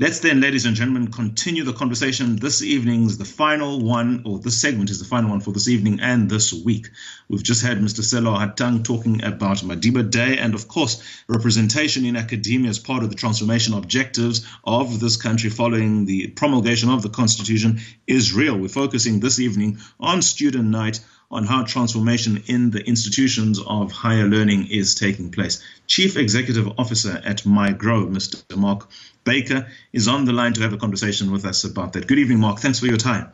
Let's 0.00 0.20
then, 0.20 0.40
ladies 0.40 0.64
and 0.64 0.74
gentlemen, 0.74 1.12
continue 1.12 1.62
the 1.62 1.74
conversation. 1.74 2.36
This 2.36 2.62
evening's 2.62 3.18
the 3.18 3.26
final 3.26 3.80
one, 3.80 4.22
or 4.24 4.38
this 4.38 4.58
segment 4.58 4.88
is 4.88 4.98
the 4.98 5.04
final 5.04 5.28
one 5.28 5.40
for 5.40 5.52
this 5.52 5.68
evening 5.68 6.00
and 6.00 6.30
this 6.30 6.54
week. 6.54 6.88
We've 7.28 7.42
just 7.42 7.62
had 7.62 7.80
Mr. 7.80 8.00
Sello 8.00 8.34
Hatang 8.34 8.82
talking 8.82 9.22
about 9.22 9.58
Madiba 9.58 10.10
Day 10.10 10.38
and, 10.38 10.54
of 10.54 10.68
course, 10.68 11.02
representation 11.28 12.06
in 12.06 12.16
academia 12.16 12.70
as 12.70 12.78
part 12.78 13.02
of 13.02 13.10
the 13.10 13.14
transformation 13.14 13.74
objectives 13.74 14.46
of 14.64 15.00
this 15.00 15.18
country 15.18 15.50
following 15.50 16.06
the 16.06 16.28
promulgation 16.28 16.88
of 16.88 17.02
the 17.02 17.10
Constitution 17.10 17.80
is 18.06 18.32
real. 18.32 18.56
We're 18.56 18.68
focusing 18.68 19.20
this 19.20 19.38
evening 19.38 19.80
on 20.00 20.22
Student 20.22 20.70
Night 20.70 21.00
on 21.30 21.46
how 21.46 21.64
transformation 21.64 22.42
in 22.46 22.70
the 22.70 22.84
institutions 22.84 23.60
of 23.64 23.92
higher 23.92 24.26
learning 24.26 24.66
is 24.70 24.94
taking 24.94 25.30
place. 25.30 25.62
Chief 25.86 26.16
Executive 26.16 26.78
Officer 26.78 27.20
at 27.24 27.38
MyGrow, 27.42 28.10
Mr. 28.10 28.56
Mark 28.56 28.88
Baker, 29.24 29.68
is 29.92 30.08
on 30.08 30.24
the 30.24 30.32
line 30.32 30.54
to 30.54 30.62
have 30.62 30.72
a 30.72 30.76
conversation 30.76 31.30
with 31.30 31.44
us 31.44 31.64
about 31.64 31.92
that. 31.92 32.08
Good 32.08 32.18
evening, 32.18 32.40
Mark. 32.40 32.58
Thanks 32.58 32.80
for 32.80 32.86
your 32.86 32.96
time. 32.96 33.32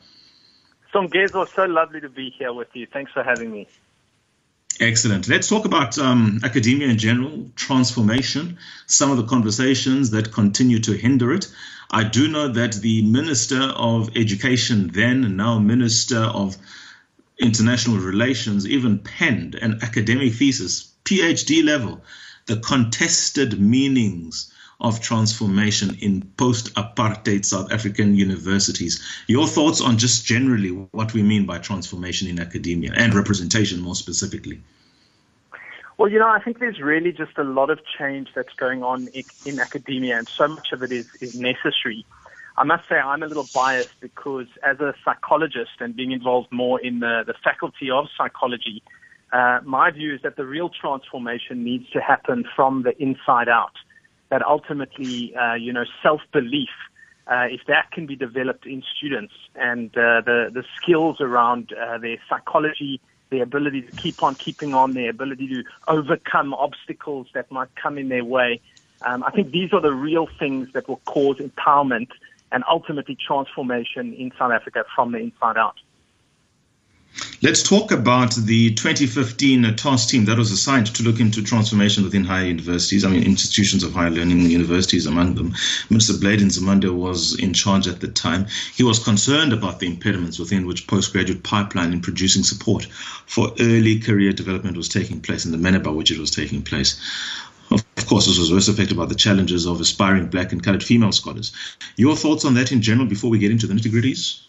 Songezo, 0.92 1.48
so 1.48 1.64
lovely 1.64 2.00
to 2.00 2.08
be 2.08 2.30
here 2.30 2.52
with 2.52 2.68
you. 2.74 2.86
Thanks 2.86 3.12
for 3.12 3.22
having 3.22 3.50
me. 3.50 3.66
Excellent. 4.78 5.26
Let's 5.26 5.48
talk 5.48 5.64
about 5.64 5.98
um, 5.98 6.40
academia 6.44 6.88
in 6.88 6.98
general, 6.98 7.50
transformation, 7.56 8.58
some 8.86 9.10
of 9.10 9.16
the 9.16 9.24
conversations 9.24 10.10
that 10.10 10.32
continue 10.32 10.80
to 10.80 10.92
hinder 10.92 11.32
it. 11.32 11.48
I 11.90 12.04
do 12.04 12.28
know 12.28 12.48
that 12.48 12.74
the 12.74 13.02
Minister 13.02 13.60
of 13.62 14.14
Education, 14.16 14.88
then 14.88 15.24
and 15.24 15.36
now 15.38 15.58
Minister 15.58 16.20
of 16.20 16.56
international 17.38 17.98
relations 17.98 18.66
even 18.66 18.98
penned 18.98 19.54
an 19.56 19.80
academic 19.82 20.32
thesis, 20.34 20.92
PhD 21.04 21.64
level, 21.64 22.02
the 22.46 22.56
contested 22.56 23.60
meanings 23.60 24.52
of 24.80 25.00
transformation 25.00 25.96
in 26.00 26.22
post 26.36 26.74
apartheid 26.74 27.44
South 27.44 27.72
African 27.72 28.14
universities. 28.14 29.02
Your 29.26 29.46
thoughts 29.46 29.80
on 29.80 29.96
just 29.96 30.26
generally 30.26 30.68
what 30.68 31.14
we 31.14 31.22
mean 31.22 31.46
by 31.46 31.58
transformation 31.58 32.28
in 32.28 32.38
academia 32.38 32.92
and 32.94 33.14
representation 33.14 33.80
more 33.80 33.94
specifically? 33.94 34.60
Well, 35.98 36.10
you 36.10 36.18
know, 36.18 36.28
I 36.28 36.40
think 36.40 36.58
there's 36.58 36.80
really 36.80 37.12
just 37.12 37.38
a 37.38 37.42
lot 37.42 37.70
of 37.70 37.80
change 37.98 38.28
that's 38.34 38.52
going 38.54 38.82
on 38.82 39.08
in 39.46 39.58
academia, 39.58 40.18
and 40.18 40.28
so 40.28 40.48
much 40.48 40.72
of 40.72 40.82
it 40.82 40.92
is, 40.92 41.08
is 41.20 41.40
necessary. 41.40 42.04
I 42.58 42.64
must 42.64 42.88
say 42.88 42.96
I'm 42.96 43.22
a 43.22 43.26
little 43.26 43.48
biased 43.54 44.00
because 44.00 44.46
as 44.62 44.80
a 44.80 44.94
psychologist 45.04 45.72
and 45.80 45.94
being 45.94 46.12
involved 46.12 46.50
more 46.50 46.80
in 46.80 47.00
the, 47.00 47.22
the 47.26 47.34
faculty 47.44 47.90
of 47.90 48.06
psychology, 48.16 48.82
uh, 49.32 49.60
my 49.64 49.90
view 49.90 50.14
is 50.14 50.22
that 50.22 50.36
the 50.36 50.46
real 50.46 50.70
transformation 50.70 51.64
needs 51.64 51.90
to 51.90 52.00
happen 52.00 52.44
from 52.54 52.82
the 52.82 52.96
inside 53.02 53.48
out. 53.48 53.72
That 54.30 54.44
ultimately, 54.44 55.34
uh, 55.36 55.54
you 55.54 55.72
know, 55.72 55.84
self-belief, 56.02 56.70
uh, 57.26 57.46
if 57.50 57.60
that 57.68 57.90
can 57.92 58.06
be 58.06 58.16
developed 58.16 58.66
in 58.66 58.82
students 58.96 59.34
and 59.54 59.90
uh, 59.90 60.22
the, 60.24 60.50
the 60.52 60.64
skills 60.80 61.18
around 61.20 61.72
uh, 61.72 61.98
their 61.98 62.16
psychology, 62.28 63.00
their 63.30 63.42
ability 63.42 63.82
to 63.82 63.92
keep 63.92 64.22
on 64.22 64.34
keeping 64.34 64.74
on, 64.74 64.94
their 64.94 65.10
ability 65.10 65.48
to 65.48 65.62
overcome 65.88 66.54
obstacles 66.54 67.26
that 67.34 67.50
might 67.50 67.68
come 67.80 67.98
in 67.98 68.08
their 68.08 68.24
way, 68.24 68.60
um, 69.02 69.22
I 69.24 69.30
think 69.30 69.50
these 69.50 69.72
are 69.72 69.80
the 69.80 69.92
real 69.92 70.26
things 70.38 70.68
that 70.72 70.88
will 70.88 71.02
cause 71.04 71.36
empowerment 71.36 72.08
and 72.56 72.64
ultimately 72.70 73.14
transformation 73.14 74.14
in 74.14 74.32
South 74.38 74.50
Africa 74.50 74.82
from 74.94 75.12
the 75.12 75.18
inside 75.18 75.58
out. 75.58 75.74
Let's 77.42 77.62
talk 77.62 77.92
about 77.92 78.34
the 78.34 78.72
2015 78.72 79.76
task 79.76 80.08
team 80.08 80.24
that 80.24 80.38
was 80.38 80.50
assigned 80.50 80.86
to 80.94 81.02
look 81.02 81.20
into 81.20 81.42
transformation 81.42 82.02
within 82.02 82.24
higher 82.24 82.46
universities, 82.46 83.04
I 83.04 83.10
mean, 83.10 83.24
institutions 83.24 83.82
of 83.84 83.92
higher 83.92 84.08
learning, 84.08 84.40
universities 84.40 85.04
among 85.04 85.34
them. 85.34 85.54
Minister 85.90 86.16
Blade 86.18 86.40
Nzimande 86.40 86.94
was 86.94 87.38
in 87.38 87.52
charge 87.52 87.86
at 87.88 88.00
the 88.00 88.08
time. 88.08 88.46
He 88.74 88.82
was 88.82 88.98
concerned 88.98 89.52
about 89.52 89.80
the 89.80 89.86
impediments 89.86 90.38
within 90.38 90.66
which 90.66 90.86
postgraduate 90.86 91.42
pipeline 91.42 91.92
in 91.92 92.00
producing 92.00 92.42
support 92.42 92.86
for 93.26 93.52
early 93.60 93.98
career 93.98 94.32
development 94.32 94.78
was 94.78 94.88
taking 94.88 95.20
place 95.20 95.44
and 95.44 95.52
the 95.52 95.58
manner 95.58 95.80
by 95.80 95.90
which 95.90 96.10
it 96.10 96.18
was 96.18 96.30
taking 96.30 96.62
place. 96.62 96.98
Of 97.70 98.06
course, 98.06 98.26
this 98.26 98.38
was 98.38 98.52
also 98.52 98.72
affected 98.72 98.96
by 98.96 99.06
the 99.06 99.14
challenges 99.14 99.66
of 99.66 99.80
aspiring 99.80 100.28
black 100.28 100.52
and 100.52 100.62
colored 100.62 100.82
female 100.82 101.12
scholars. 101.12 101.52
Your 101.96 102.14
thoughts 102.14 102.44
on 102.44 102.54
that 102.54 102.70
in 102.72 102.82
general 102.82 103.06
before 103.06 103.30
we 103.30 103.38
get 103.38 103.50
into 103.50 103.66
the 103.66 103.74
nitty 103.74 103.90
gritties? 103.90 104.42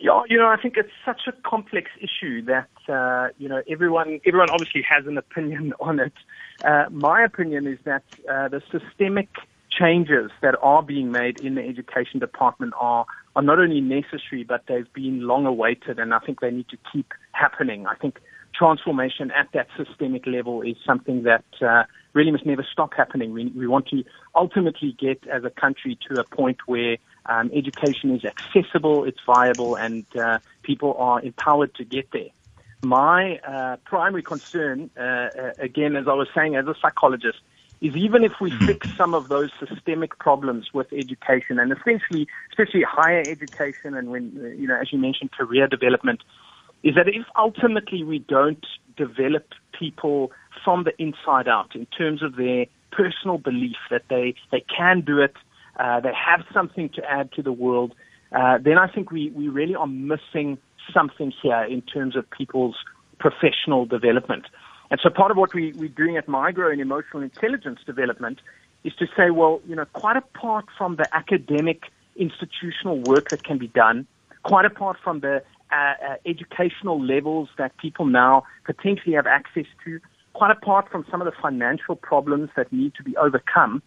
Yeah, 0.00 0.22
you 0.28 0.36
know, 0.36 0.48
I 0.48 0.56
think 0.56 0.76
it's 0.76 0.92
such 1.04 1.22
a 1.26 1.32
complex 1.32 1.90
issue 1.98 2.42
that 2.42 2.68
uh, 2.88 3.28
you 3.38 3.48
know 3.48 3.62
everyone 3.68 4.20
everyone 4.26 4.50
obviously 4.50 4.82
has 4.82 5.06
an 5.06 5.16
opinion 5.16 5.72
on 5.80 5.98
it. 5.98 6.12
Uh, 6.62 6.86
my 6.90 7.22
opinion 7.22 7.66
is 7.66 7.78
that 7.84 8.04
uh, 8.30 8.48
the 8.48 8.62
systemic 8.70 9.28
changes 9.70 10.30
that 10.42 10.56
are 10.62 10.82
being 10.82 11.10
made 11.10 11.38
in 11.38 11.54
the 11.54 11.62
education 11.62 12.20
department 12.20 12.74
are 12.78 13.06
are 13.34 13.42
not 13.42 13.58
only 13.58 13.80
necessary 13.80 14.44
but 14.44 14.64
they've 14.68 14.92
been 14.92 15.22
long 15.22 15.46
awaited, 15.46 15.98
and 15.98 16.12
I 16.14 16.18
think 16.18 16.40
they 16.40 16.50
need 16.50 16.68
to 16.68 16.78
keep 16.92 17.12
happening. 17.32 17.86
I 17.86 17.94
think 17.94 18.20
transformation 18.54 19.30
at 19.30 19.48
that 19.52 19.68
systemic 19.76 20.26
level 20.26 20.62
is 20.62 20.76
something 20.86 21.24
that 21.24 21.44
uh, 21.60 21.84
really 22.12 22.30
must 22.30 22.46
never 22.46 22.66
stop 22.72 22.94
happening. 22.94 23.32
We, 23.32 23.46
we 23.48 23.66
want 23.66 23.88
to 23.88 24.04
ultimately 24.34 24.96
get 24.98 25.26
as 25.26 25.44
a 25.44 25.50
country 25.50 25.98
to 26.08 26.20
a 26.20 26.24
point 26.24 26.58
where 26.66 26.96
um, 27.26 27.50
education 27.54 28.14
is 28.14 28.24
accessible, 28.24 29.04
it's 29.04 29.20
viable, 29.26 29.76
and 29.76 30.04
uh, 30.16 30.38
people 30.62 30.94
are 30.98 31.20
empowered 31.20 31.74
to 31.76 31.84
get 31.84 32.10
there. 32.12 32.30
My 32.82 33.38
uh, 33.38 33.76
primary 33.84 34.22
concern, 34.22 34.90
uh, 34.96 35.00
uh, 35.00 35.28
again, 35.58 35.96
as 35.96 36.06
I 36.06 36.12
was 36.12 36.28
saying, 36.34 36.56
as 36.56 36.66
a 36.66 36.74
psychologist, 36.80 37.38
is 37.80 37.96
even 37.96 38.24
if 38.24 38.32
we 38.40 38.50
hmm. 38.50 38.66
fix 38.66 38.94
some 38.96 39.14
of 39.14 39.28
those 39.28 39.50
systemic 39.58 40.18
problems 40.18 40.72
with 40.72 40.92
education 40.92 41.58
and 41.58 41.72
essentially, 41.72 42.26
especially 42.50 42.82
higher 42.82 43.22
education 43.26 43.94
and 43.94 44.10
when, 44.10 44.54
you 44.58 44.66
know, 44.66 44.78
as 44.80 44.92
you 44.92 44.98
mentioned, 44.98 45.32
career 45.32 45.66
development, 45.66 46.22
is 46.84 46.94
that 46.94 47.08
if 47.08 47.24
ultimately 47.36 48.04
we 48.04 48.18
don't 48.20 48.64
develop 48.96 49.46
people 49.76 50.30
from 50.62 50.84
the 50.84 50.92
inside 51.02 51.48
out 51.48 51.74
in 51.74 51.86
terms 51.86 52.22
of 52.22 52.36
their 52.36 52.66
personal 52.92 53.38
belief 53.38 53.76
that 53.90 54.02
they, 54.08 54.34
they 54.52 54.64
can 54.74 55.00
do 55.00 55.18
it, 55.18 55.34
uh, 55.80 55.98
they 55.98 56.12
have 56.14 56.44
something 56.52 56.90
to 56.90 57.02
add 57.10 57.32
to 57.32 57.42
the 57.42 57.52
world, 57.52 57.94
uh, 58.32 58.58
then 58.58 58.78
I 58.78 58.86
think 58.86 59.10
we, 59.10 59.30
we 59.30 59.48
really 59.48 59.74
are 59.74 59.86
missing 59.86 60.58
something 60.92 61.32
here 61.42 61.64
in 61.64 61.80
terms 61.80 62.16
of 62.16 62.30
people's 62.30 62.76
professional 63.18 63.86
development. 63.86 64.44
And 64.90 65.00
so 65.02 65.08
part 65.08 65.30
of 65.30 65.38
what 65.38 65.54
we, 65.54 65.72
we're 65.72 65.88
doing 65.88 66.18
at 66.18 66.26
MyGrow 66.26 66.72
in 66.72 66.80
emotional 66.80 67.22
intelligence 67.22 67.80
development 67.86 68.40
is 68.84 68.92
to 68.98 69.06
say, 69.16 69.30
well, 69.30 69.60
you 69.66 69.74
know, 69.74 69.86
quite 69.86 70.16
apart 70.16 70.66
from 70.76 70.96
the 70.96 71.08
academic 71.16 71.84
institutional 72.16 73.00
work 73.00 73.30
that 73.30 73.42
can 73.42 73.56
be 73.56 73.68
done, 73.68 74.06
quite 74.42 74.66
apart 74.66 74.98
from 75.02 75.20
the 75.20 75.42
uh, 75.74 75.76
uh, 75.76 76.16
educational 76.24 77.04
levels 77.04 77.48
that 77.58 77.76
people 77.78 78.06
now 78.06 78.44
potentially 78.64 79.14
have 79.14 79.26
access 79.26 79.66
to, 79.84 79.98
quite 80.32 80.50
apart 80.50 80.88
from 80.90 81.04
some 81.10 81.20
of 81.20 81.24
the 81.24 81.32
financial 81.42 81.96
problems 81.96 82.50
that 82.56 82.72
need 82.72 82.94
to 82.94 83.02
be 83.02 83.16
overcome, 83.16 83.82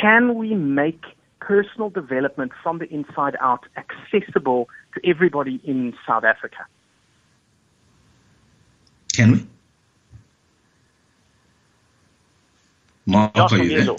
can 0.00 0.34
we 0.34 0.54
make 0.54 1.02
personal 1.40 1.88
development 1.88 2.52
from 2.62 2.78
the 2.78 2.92
inside 2.92 3.36
out 3.40 3.64
accessible 3.76 4.68
to 4.94 5.08
everybody 5.08 5.60
in 5.64 5.94
South 6.06 6.24
Africa? 6.24 6.66
Can 9.14 9.32
we? 9.32 9.46
Mark, 13.06 13.32
are 13.34 13.56
you 13.56 13.84
there? 13.84 13.96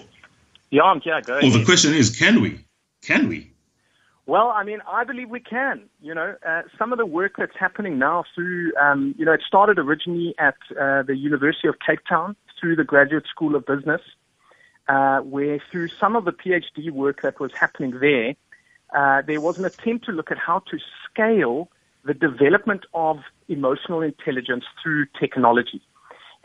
Yeah, 0.70 0.84
I'm 0.84 1.02
here. 1.02 1.20
Go 1.22 1.40
well, 1.42 1.52
the 1.52 1.66
question 1.66 1.96
is, 1.96 2.16
can 2.16 2.42
we? 2.42 2.64
Can 3.02 3.28
we? 3.28 3.52
Well, 4.30 4.54
I 4.56 4.64
mean, 4.64 4.78
I 4.88 5.06
believe 5.06 5.32
we 5.32 5.40
can. 5.40 5.90
You 6.04 6.14
know, 6.14 6.36
uh, 6.48 6.62
some 6.78 6.92
of 6.92 7.00
the 7.00 7.06
work 7.08 7.34
that's 7.40 7.58
happening 7.60 7.98
now 7.98 8.26
through, 8.36 8.74
um, 8.80 9.16
you 9.18 9.26
know, 9.26 9.34
it 9.34 9.42
started 9.42 9.80
originally 9.80 10.36
at 10.38 10.54
uh, 10.80 11.02
the 11.02 11.16
University 11.18 11.68
of 11.68 11.78
Cape 11.80 12.02
Town 12.08 12.36
through 12.60 12.76
the 12.76 12.84
Graduate 12.84 13.26
School 13.28 13.56
of 13.56 13.66
Business, 13.66 14.02
uh, 14.88 15.22
where 15.22 15.60
through 15.72 15.88
some 15.88 16.16
of 16.16 16.26
the 16.26 16.32
PhD 16.32 16.92
work 16.92 17.24
that 17.24 17.40
was 17.40 17.52
happening 17.54 18.00
there, 18.00 18.36
uh, 18.96 19.24
there 19.26 19.42
was 19.42 19.58
an 19.58 19.66
attempt 19.66 20.06
to 20.06 20.12
look 20.12 20.30
at 20.30 20.38
how 20.38 20.60
to 20.70 20.78
scale 21.10 21.72
the 22.06 22.14
development 22.14 22.86
of 22.94 23.22
emotional 23.48 24.02
intelligence 24.04 24.66
through 24.84 25.08
technology. 25.20 25.82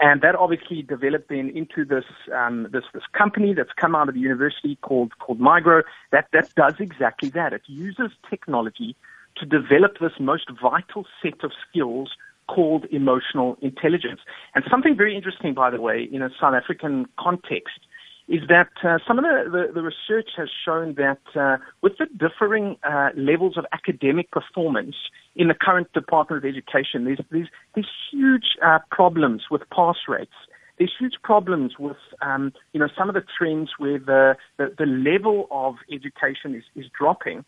And 0.01 0.23
that 0.23 0.35
obviously 0.35 0.83
developed 0.83 1.29
then 1.29 1.51
into 1.55 1.85
this 1.85 2.05
um, 2.35 2.67
this 2.73 2.83
this 2.93 3.05
company 3.17 3.55
that's 3.55 3.73
come 3.81 3.95
out 3.95 4.09
of 4.09 4.15
the 4.15 4.21
university 4.21 4.77
called 4.83 5.13
called 5.21 5.39
MyGrow. 5.39 5.83
That 6.11 6.27
that 6.33 6.53
does 6.57 6.75
exactly 6.81 7.31
that. 7.31 7.53
It 7.53 7.63
uses 7.67 8.11
technology 8.29 8.97
to 9.37 9.47
develop 9.47 9.99
this 10.01 10.13
most 10.19 10.51
vital 10.61 11.07
set 11.23 11.45
of 11.45 11.53
skills 11.69 12.11
called 12.49 12.87
emotional 12.91 13.57
intelligence. 13.63 14.21
And 14.55 14.65
something 14.71 14.97
very 14.97 15.17
interesting, 15.17 15.55
by 15.55 15.71
the 15.71 15.81
way, 15.81 16.09
in 16.11 16.23
a 16.23 16.31
South 16.41 16.55
African 16.55 17.07
context, 17.19 17.81
is 18.27 18.41
that 18.49 18.71
uh, 18.83 18.99
some 19.07 19.19
of 19.19 19.25
the, 19.25 19.51
the, 19.51 19.73
the, 19.75 19.83
research 19.83 20.31
has 20.37 20.49
shown 20.65 20.95
that 20.95 21.21
uh, 21.39 21.59
with 21.83 21.93
the 21.99 22.07
differing 22.17 22.77
uh, 22.83 23.11
levels 23.17 23.59
of 23.59 23.67
academic 23.73 24.31
performance 24.31 24.97
in 25.37 25.49
the 25.49 25.55
current 25.55 25.93
Department 25.93 26.43
of 26.43 26.49
Education, 26.49 27.05
there's, 27.05 27.21
there's, 27.31 27.49
there's 27.75 27.91
huge 28.11 28.57
uh, 28.65 28.79
problems 28.91 29.43
with 29.51 29.63
pass 29.71 29.97
rates 30.09 30.33
there's 30.79 30.93
huge 30.99 31.15
problems 31.23 31.75
with, 31.79 31.97
um, 32.21 32.53
you 32.73 32.81
know, 32.81 32.89
some 32.99 33.09
of 33.09 33.15
the 33.15 33.23
trends 33.39 33.71
where 33.79 33.99
the, 33.99 34.37
the, 34.59 34.75
the 34.77 34.87
level 34.87 35.47
of 35.51 35.77
education 35.93 36.55
is, 36.55 36.65
is 36.75 36.91
dropping. 36.99 37.45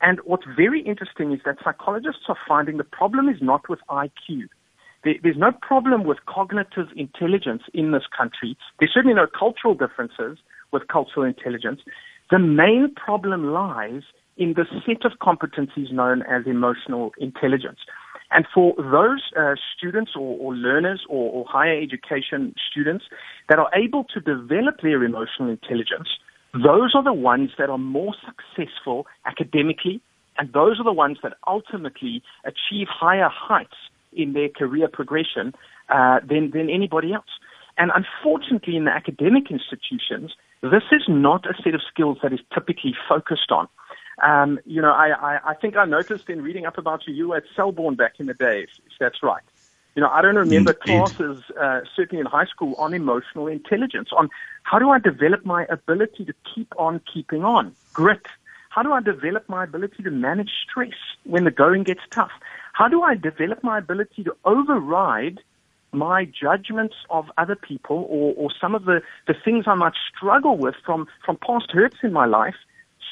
And 0.00 0.18
what's 0.24 0.44
very 0.56 0.80
interesting 0.82 1.32
is 1.32 1.40
that 1.44 1.58
psychologists 1.62 2.22
are 2.28 2.36
finding 2.48 2.78
the 2.78 2.84
problem 2.84 3.28
is 3.28 3.36
not 3.40 3.68
with 3.68 3.78
IQ. 3.88 4.48
There, 5.04 5.14
there's 5.22 5.36
no 5.36 5.52
problem 5.52 6.04
with 6.04 6.18
cognitive 6.26 6.88
intelligence 6.96 7.62
in 7.72 7.92
this 7.92 8.04
country. 8.16 8.56
There's 8.78 8.92
certainly 8.92 9.14
no 9.14 9.26
cultural 9.26 9.74
differences 9.74 10.38
with 10.72 10.88
cultural 10.88 11.26
intelligence. 11.26 11.80
The 12.30 12.38
main 12.38 12.92
problem 12.96 13.52
lies 13.52 14.02
in 14.36 14.54
the 14.54 14.64
set 14.84 15.04
of 15.04 15.18
competencies 15.20 15.92
known 15.92 16.22
as 16.22 16.46
emotional 16.46 17.12
intelligence. 17.18 17.78
And 18.30 18.46
for 18.52 18.74
those 18.76 19.22
uh, 19.38 19.54
students 19.76 20.12
or, 20.16 20.36
or 20.40 20.54
learners 20.54 21.04
or, 21.08 21.30
or, 21.30 21.44
higher 21.46 21.80
education 21.80 22.54
students 22.70 23.04
that 23.48 23.58
are 23.58 23.70
able 23.76 24.04
to 24.14 24.18
develop 24.18 24.80
their 24.82 25.04
emotional 25.04 25.50
intelligence, 25.50 26.08
those 26.52 26.94
are 26.94 27.04
the 27.04 27.12
ones 27.12 27.50
that 27.58 27.70
are 27.70 27.78
more 27.78 28.14
successful 28.26 29.06
academically, 29.24 30.00
and 30.36 30.52
those 30.52 30.80
are 30.80 30.84
the 30.84 30.92
ones 30.92 31.18
that 31.22 31.34
ultimately 31.46 32.22
achieve 32.44 32.88
higher 32.90 33.28
heights 33.30 33.76
in 34.16 34.32
their 34.32 34.48
career 34.48 34.88
progression 34.88 35.52
uh, 35.88 36.20
than, 36.28 36.50
than 36.50 36.70
anybody 36.70 37.12
else. 37.12 37.30
And 37.76 37.90
unfortunately, 37.94 38.76
in 38.76 38.84
the 38.84 38.92
academic 38.92 39.50
institutions, 39.50 40.32
this 40.62 40.84
is 40.92 41.02
not 41.08 41.44
a 41.46 41.54
set 41.62 41.74
of 41.74 41.82
skills 41.92 42.18
that 42.22 42.32
is 42.32 42.40
typically 42.52 42.94
focused 43.08 43.50
on. 43.50 43.68
Um, 44.22 44.60
you 44.64 44.80
know, 44.80 44.92
I, 44.92 45.08
I, 45.10 45.50
I 45.50 45.54
think 45.54 45.76
I 45.76 45.84
noticed 45.84 46.28
in 46.28 46.40
reading 46.40 46.66
up 46.66 46.78
about 46.78 47.00
you, 47.06 47.14
you 47.14 47.28
were 47.30 47.38
at 47.38 47.44
Selborne 47.56 47.96
back 47.96 48.14
in 48.18 48.26
the 48.26 48.34
day, 48.34 48.60
if, 48.62 48.70
if 48.86 48.92
that's 49.00 49.22
right. 49.22 49.42
You 49.96 50.02
know, 50.02 50.08
I 50.08 50.22
don't 50.22 50.36
remember 50.36 50.72
Indeed. 50.72 50.84
classes, 50.84 51.42
uh, 51.60 51.80
certainly 51.94 52.20
in 52.20 52.26
high 52.26 52.46
school, 52.46 52.74
on 52.78 52.94
emotional 52.94 53.46
intelligence, 53.46 54.08
on 54.16 54.28
how 54.64 54.78
do 54.78 54.90
I 54.90 54.98
develop 54.98 55.44
my 55.44 55.66
ability 55.70 56.24
to 56.24 56.34
keep 56.54 56.72
on 56.78 57.00
keeping 57.12 57.44
on, 57.44 57.74
grit. 57.92 58.26
How 58.70 58.82
do 58.82 58.92
I 58.92 59.00
develop 59.00 59.48
my 59.48 59.62
ability 59.62 60.02
to 60.02 60.10
manage 60.10 60.50
stress 60.68 60.98
when 61.24 61.44
the 61.44 61.52
going 61.52 61.84
gets 61.84 62.00
tough? 62.10 62.32
How 62.74 62.88
do 62.88 63.02
I 63.02 63.14
develop 63.14 63.62
my 63.62 63.78
ability 63.78 64.24
to 64.24 64.36
override 64.44 65.38
my 65.92 66.24
judgments 66.24 66.96
of 67.08 67.26
other 67.38 67.54
people 67.54 68.04
or, 68.10 68.34
or 68.36 68.50
some 68.60 68.74
of 68.74 68.84
the, 68.84 69.00
the 69.28 69.34
things 69.44 69.66
I 69.68 69.74
might 69.74 69.92
struggle 70.12 70.58
with 70.58 70.74
from, 70.84 71.06
from 71.24 71.36
past 71.36 71.70
hurts 71.70 71.98
in 72.02 72.12
my 72.12 72.26
life 72.26 72.56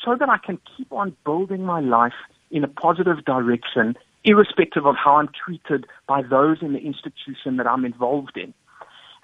so 0.05 0.17
that 0.17 0.29
I 0.29 0.38
can 0.38 0.59
keep 0.76 0.93
on 0.93 1.17
building 1.25 1.62
my 1.62 1.79
life 1.79 2.19
in 2.50 2.64
a 2.64 2.69
positive 2.69 3.25
direction, 3.25 3.97
irrespective 4.25 4.85
of 4.85 4.97
how 4.97 5.14
I'm 5.14 5.29
treated 5.29 5.87
by 6.09 6.23
those 6.23 6.59
in 6.61 6.73
the 6.73 6.81
institution 6.81 7.56
that 7.59 7.69
I'm 7.69 7.85
involved 7.85 8.37
in. 8.37 8.53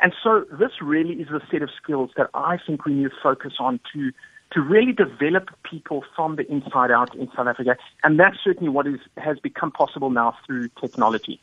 And 0.00 0.14
so 0.22 0.44
this 0.52 0.70
really 0.80 1.14
is 1.14 1.26
the 1.32 1.40
set 1.50 1.62
of 1.62 1.70
skills 1.82 2.10
that 2.16 2.30
I 2.32 2.58
think 2.64 2.84
we 2.84 2.94
need 2.94 3.10
to 3.10 3.16
focus 3.20 3.54
on 3.58 3.80
to 3.92 4.12
to 4.52 4.60
really 4.60 4.92
develop 4.92 5.50
people 5.62 6.04
from 6.16 6.36
the 6.36 6.50
inside 6.50 6.90
out 6.90 7.14
in 7.14 7.30
South 7.36 7.46
Africa. 7.46 7.76
And 8.02 8.18
that's 8.18 8.36
certainly 8.42 8.70
what 8.70 8.86
is, 8.86 9.00
has 9.16 9.38
become 9.38 9.70
possible 9.70 10.10
now 10.10 10.36
through 10.46 10.68
technology. 10.80 11.40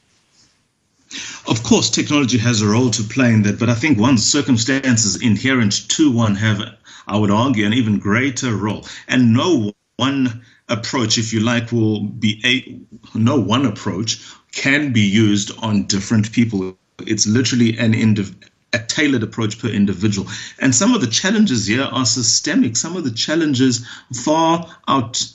Of 1.48 1.64
course, 1.64 1.90
technology 1.90 2.40
has 2.40 2.62
a 2.62 2.68
role 2.68 2.90
to 2.90 3.04
play 3.04 3.32
in 3.32 3.44
that, 3.44 3.60
but 3.60 3.70
I 3.70 3.76
think 3.76 4.00
one's 4.00 4.26
circumstances 4.26 5.22
inherent 5.22 5.88
to 5.90 6.12
one 6.12 6.36
have, 6.36 6.60
I 7.08 7.18
would 7.18 7.30
argue, 7.30 7.66
an 7.66 7.74
even 7.74 8.00
greater 8.00 8.56
role. 8.56 8.88
And 9.08 9.34
no 9.34 9.72
one 9.98 10.44
approach, 10.68 11.18
if 11.20 11.32
you 11.32 11.42
like, 11.42 11.72
will 11.72 12.02
be 12.02 12.42
a 12.44 13.18
no 13.18 13.40
one 13.40 13.66
approach 13.66 14.20
can 14.52 14.92
be 14.92 15.02
used 15.02 15.52
on 15.60 15.84
different 15.84 16.32
people. 16.32 16.76
It's 17.00 17.28
literally 17.28 17.78
an 17.78 17.94
indiv- 17.94 18.36
a 18.76 18.80
tailored 18.80 19.24
approach 19.24 19.60
per 19.60 19.70
individual. 19.70 20.28
And 20.60 20.76
some 20.76 20.94
of 20.94 21.02
the 21.02 21.08
challenges 21.08 21.66
here 21.66 21.84
are 21.84 22.06
systemic. 22.06 22.78
Some 22.78 22.96
of 22.96 23.04
the 23.04 23.12
challenges 23.12 23.88
far 24.14 24.68
out 24.88 25.26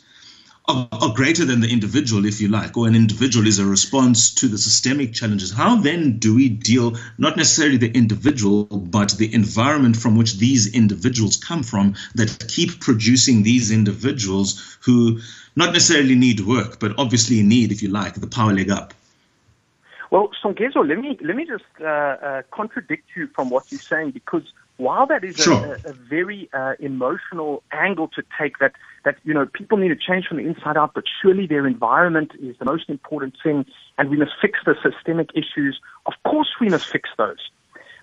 are, 0.69 0.89
are, 0.93 1.15
greater 1.15 1.45
than 1.45 1.61
the 1.61 1.73
individual, 1.73 2.27
if 2.27 2.41
you 2.41 2.49
like, 2.49 2.77
or 2.77 2.87
an 2.87 2.95
individual 2.95 3.47
is 3.47 3.59
a 3.59 3.65
response 3.65 4.35
to 4.35 4.47
the 4.47 4.59
systemic 4.59 5.13
challenges. 5.13 5.51
How 5.51 5.77
then 5.77 6.19
do 6.19 6.35
we 6.35 6.49
deal, 6.49 6.97
not 7.19 7.37
necessarily 7.37 7.79
the 7.79 7.91
individual, 7.91 8.65
but 8.67 9.11
the 9.13 9.33
environment 9.35 9.97
from 9.97 10.17
which 10.17 10.39
these 10.39 10.73
individuals 10.73 11.37
come 11.37 11.63
from 11.65 11.97
that 12.15 12.47
keep 12.47 12.79
producing 12.79 13.43
these 13.43 13.73
individuals 13.73 14.79
who 14.83 15.21
not 15.57 15.73
necessarily 15.73 16.15
need 16.15 16.41
work, 16.41 16.79
but 16.79 16.93
obviously 16.99 17.43
need, 17.43 17.73
if 17.73 17.83
you 17.83 17.89
like, 17.89 18.15
the 18.15 18.29
power 18.29 18.53
leg 18.53 18.71
up? 18.71 18.95
Well, 20.11 20.31
Songezo, 20.43 20.87
let 20.87 20.99
me 20.99 21.17
let 21.23 21.37
me 21.37 21.47
just 21.47 21.65
uh, 21.81 21.85
uh, 21.87 22.43
contradict 22.51 23.09
you 23.15 23.29
from 23.29 23.49
what 23.49 23.71
you're 23.71 23.81
saying 23.81 24.11
because 24.11 24.43
while 24.77 25.07
that 25.07 25.23
is 25.23 25.37
sure. 25.37 25.79
a, 25.85 25.91
a, 25.91 25.93
very 25.93 26.49
uh, 26.53 26.73
emotional 26.81 27.63
angle 27.71 28.09
to 28.09 28.23
take, 28.39 28.59
that 28.59 28.73
that 29.05 29.19
you 29.25 29.33
know 29.33 29.47
people 29.47 29.79
need 29.79 29.89
to 29.89 29.97
change 29.97 30.27
from 30.27 30.39
the 30.39 30.45
inside 30.45 30.77
out, 30.77 30.95
but 30.95 31.05
surely 31.23 31.47
their 31.47 31.67
environment 31.67 32.33
is 32.41 32.57
the 32.59 32.65
most 32.65 32.89
important 32.89 33.35
thing, 33.43 33.67
and 33.99 34.11
we 34.11 34.17
must 34.17 34.33
fix 34.41 34.59
the 34.67 34.75
systemic 34.83 35.31
issues. 35.35 35.81
Of 36.07 36.15
course, 36.25 36.49
we 36.61 36.69
must 36.69 36.87
fix 36.87 37.09
those. 37.17 37.39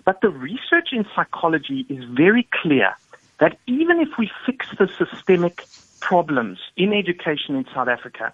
But 0.05 0.21
the 0.21 0.29
research 0.29 0.89
in 0.93 1.05
psychology 1.13 1.85
is 1.89 2.05
very 2.05 2.47
clear 2.61 2.95
that 3.39 3.57
even 3.67 3.99
if 3.99 4.09
we 4.17 4.31
fix 4.45 4.67
the 4.77 4.87
systemic 4.87 5.65
problems 5.99 6.59
in 6.77 6.93
education 6.93 7.55
in 7.55 7.65
South 7.73 7.89
Africa, 7.89 8.33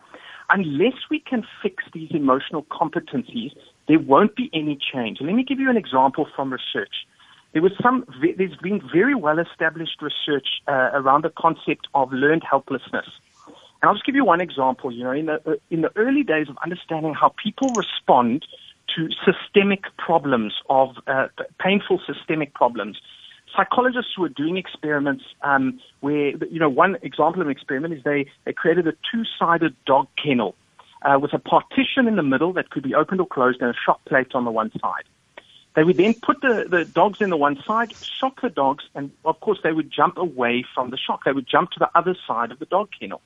unless 0.50 0.94
we 1.10 1.20
can 1.20 1.46
fix 1.62 1.84
these 1.94 2.12
emotional 2.12 2.64
competencies, 2.64 3.52
there 3.88 4.00
won't 4.00 4.36
be 4.36 4.50
any 4.54 4.78
change. 4.94 5.20
let 5.22 5.34
me 5.34 5.44
give 5.44 5.60
you 5.60 5.70
an 5.70 5.78
example 5.78 6.28
from 6.36 6.52
research. 6.52 7.06
There 7.54 7.62
was 7.62 7.74
some, 7.82 8.06
there's 8.38 8.56
been 8.58 8.82
very 8.92 9.14
well 9.14 9.38
established 9.38 10.02
research 10.02 10.48
uh, 10.68 10.90
around 10.94 11.24
the 11.24 11.30
concept 11.38 11.88
of 11.94 12.12
learned 12.12 12.44
helplessness. 12.50 13.06
And 13.46 13.90
I'll 13.90 13.94
just 13.94 14.06
give 14.06 14.16
you 14.16 14.26
one 14.26 14.42
example. 14.42 14.92
You 14.92 15.04
know, 15.04 15.12
in 15.12 15.26
the, 15.28 15.60
in 15.70 15.82
the 15.82 15.92
early 15.96 16.24
days 16.24 16.50
of 16.50 16.58
understanding 16.64 17.14
how 17.14 17.34
people 17.42 17.70
respond 17.76 18.46
to 18.96 19.10
systemic 19.24 19.84
problems 19.98 20.54
of 20.70 20.96
uh, 21.06 21.28
painful 21.60 22.02
systemic 22.08 22.54
problems, 22.54 23.00
psychologists 23.56 24.18
were 24.18 24.30
doing 24.30 24.58
experiments 24.58 25.24
um, 25.42 25.80
where, 26.02 26.30
you 26.46 26.60
know, 26.60 26.70
one 26.70 26.98
example 27.02 27.42
of 27.42 27.48
an 27.48 27.52
experiment 27.52 27.94
is 27.94 28.04
they, 28.04 28.26
they 28.46 28.54
created 28.54 28.88
a 28.88 28.94
two-sided 29.12 29.76
dog 29.86 30.08
kennel 30.22 30.56
uh, 31.04 31.20
with 31.20 31.34
a 31.34 31.40
partition 31.40 32.08
in 32.08 32.16
the 32.16 32.24
middle 32.24 32.54
that 32.54 32.70
could 32.70 32.84
be 32.84 32.96
opened 32.96 33.22
or 33.22 33.28
closed 33.28 33.62
and 33.62 33.70
a 33.70 33.78
shock 33.86 34.04
plate 34.06 34.34
on 34.34 34.46
the 34.46 34.52
one 34.52 34.72
side. 34.82 35.04
They 35.76 35.84
would 35.84 35.98
then 35.98 36.14
put 36.14 36.42
the, 36.42 36.66
the 36.70 36.86
dogs 36.86 37.20
in 37.20 37.30
the 37.32 37.38
one 37.38 37.62
side, 37.66 37.94
shock 37.96 38.42
the 38.42 38.50
dogs, 38.50 38.84
and 38.94 39.12
of 39.26 39.40
course 39.40 39.60
they 39.64 39.72
would 39.72 39.92
jump 39.92 40.18
away 40.18 40.64
from 40.74 40.92
the 40.92 40.98
shock. 40.98 41.24
They 41.26 41.32
would 41.32 41.48
jump 41.48 41.72
to 41.72 41.80
the 41.80 41.90
other 41.96 42.16
side 42.28 42.52
of 42.52 42.60
the 42.60 42.66
dog 42.66 42.90
kennel. 43.00 43.22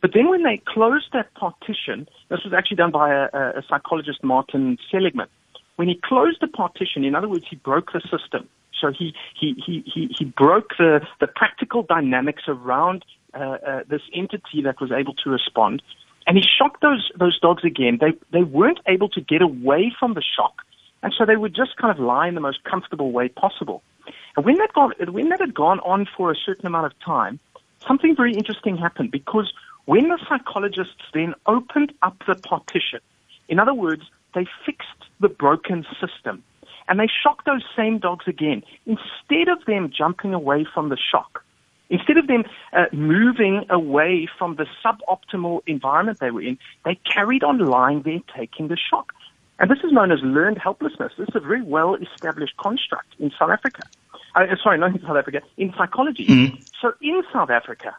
But 0.00 0.12
then 0.12 0.28
when 0.28 0.42
they 0.42 0.58
closed 0.58 1.08
that 1.12 1.32
partition, 1.34 2.06
this 2.28 2.40
was 2.44 2.52
actually 2.52 2.76
done 2.76 2.90
by 2.90 3.12
a, 3.12 3.24
a 3.32 3.62
psychologist, 3.68 4.22
Martin 4.22 4.78
Seligman. 4.90 5.28
When 5.76 5.88
he 5.88 5.98
closed 6.02 6.38
the 6.40 6.46
partition, 6.46 7.04
in 7.04 7.14
other 7.14 7.28
words, 7.28 7.46
he 7.48 7.56
broke 7.56 7.92
the 7.92 8.00
system. 8.00 8.48
So 8.80 8.92
he, 8.92 9.14
he, 9.38 9.54
he, 9.64 9.84
he, 9.92 10.14
he 10.16 10.24
broke 10.24 10.70
the, 10.78 11.00
the 11.20 11.26
practical 11.26 11.82
dynamics 11.82 12.44
around 12.48 13.04
uh, 13.34 13.38
uh, 13.38 13.82
this 13.88 14.02
entity 14.14 14.62
that 14.62 14.80
was 14.80 14.90
able 14.92 15.14
to 15.14 15.30
respond. 15.30 15.82
And 16.26 16.36
he 16.36 16.42
shocked 16.42 16.82
those, 16.82 17.10
those 17.18 17.38
dogs 17.40 17.64
again. 17.64 17.98
They, 18.00 18.12
they 18.32 18.42
weren't 18.42 18.80
able 18.86 19.08
to 19.10 19.20
get 19.20 19.42
away 19.42 19.92
from 19.98 20.14
the 20.14 20.22
shock. 20.22 20.62
And 21.02 21.14
so 21.16 21.24
they 21.24 21.36
would 21.36 21.54
just 21.54 21.76
kind 21.76 21.96
of 21.96 22.04
lie 22.04 22.28
in 22.28 22.34
the 22.34 22.40
most 22.40 22.64
comfortable 22.64 23.12
way 23.12 23.28
possible. 23.28 23.82
And 24.36 24.44
when 24.44 24.56
that, 24.56 24.72
got, 24.72 25.10
when 25.10 25.28
that 25.30 25.40
had 25.40 25.54
gone 25.54 25.80
on 25.80 26.06
for 26.16 26.30
a 26.30 26.36
certain 26.36 26.66
amount 26.66 26.86
of 26.86 26.98
time, 27.00 27.38
something 27.86 28.16
very 28.16 28.34
interesting 28.34 28.76
happened 28.76 29.10
because 29.10 29.52
when 29.86 30.08
the 30.08 30.18
psychologists 30.28 31.02
then 31.14 31.34
opened 31.46 31.92
up 32.02 32.16
the 32.26 32.34
partition, 32.34 33.00
in 33.48 33.58
other 33.58 33.74
words, 33.74 34.02
they 34.34 34.46
fixed 34.66 35.08
the 35.20 35.28
broken 35.28 35.86
system 36.00 36.42
and 36.88 36.98
they 36.98 37.06
shocked 37.22 37.46
those 37.46 37.62
same 37.76 37.98
dogs 37.98 38.26
again. 38.26 38.62
Instead 38.86 39.48
of 39.48 39.64
them 39.66 39.92
jumping 39.96 40.34
away 40.34 40.66
from 40.72 40.88
the 40.88 40.96
shock, 40.96 41.44
instead 41.90 42.16
of 42.16 42.26
them 42.26 42.44
uh, 42.72 42.86
moving 42.92 43.64
away 43.70 44.28
from 44.38 44.56
the 44.56 44.66
suboptimal 44.84 45.60
environment 45.66 46.18
they 46.18 46.30
were 46.30 46.42
in, 46.42 46.58
they 46.84 46.98
carried 47.10 47.44
on 47.44 47.58
lying 47.58 48.02
there 48.02 48.20
taking 48.36 48.68
the 48.68 48.76
shock. 48.76 49.12
And 49.58 49.70
this 49.70 49.78
is 49.84 49.92
known 49.92 50.12
as 50.12 50.20
learned 50.22 50.58
helplessness. 50.58 51.12
This 51.18 51.28
is 51.28 51.34
a 51.34 51.40
very 51.40 51.62
well 51.62 51.96
established 51.96 52.56
construct 52.56 53.08
in 53.18 53.30
South 53.38 53.50
Africa. 53.50 53.82
Uh, 54.34 54.46
sorry, 54.62 54.78
not 54.78 54.94
in 54.94 55.00
South 55.02 55.16
Africa, 55.16 55.40
in 55.56 55.74
psychology. 55.76 56.26
Mm. 56.26 56.70
So 56.80 56.92
in 57.02 57.22
South 57.32 57.50
Africa, 57.50 57.96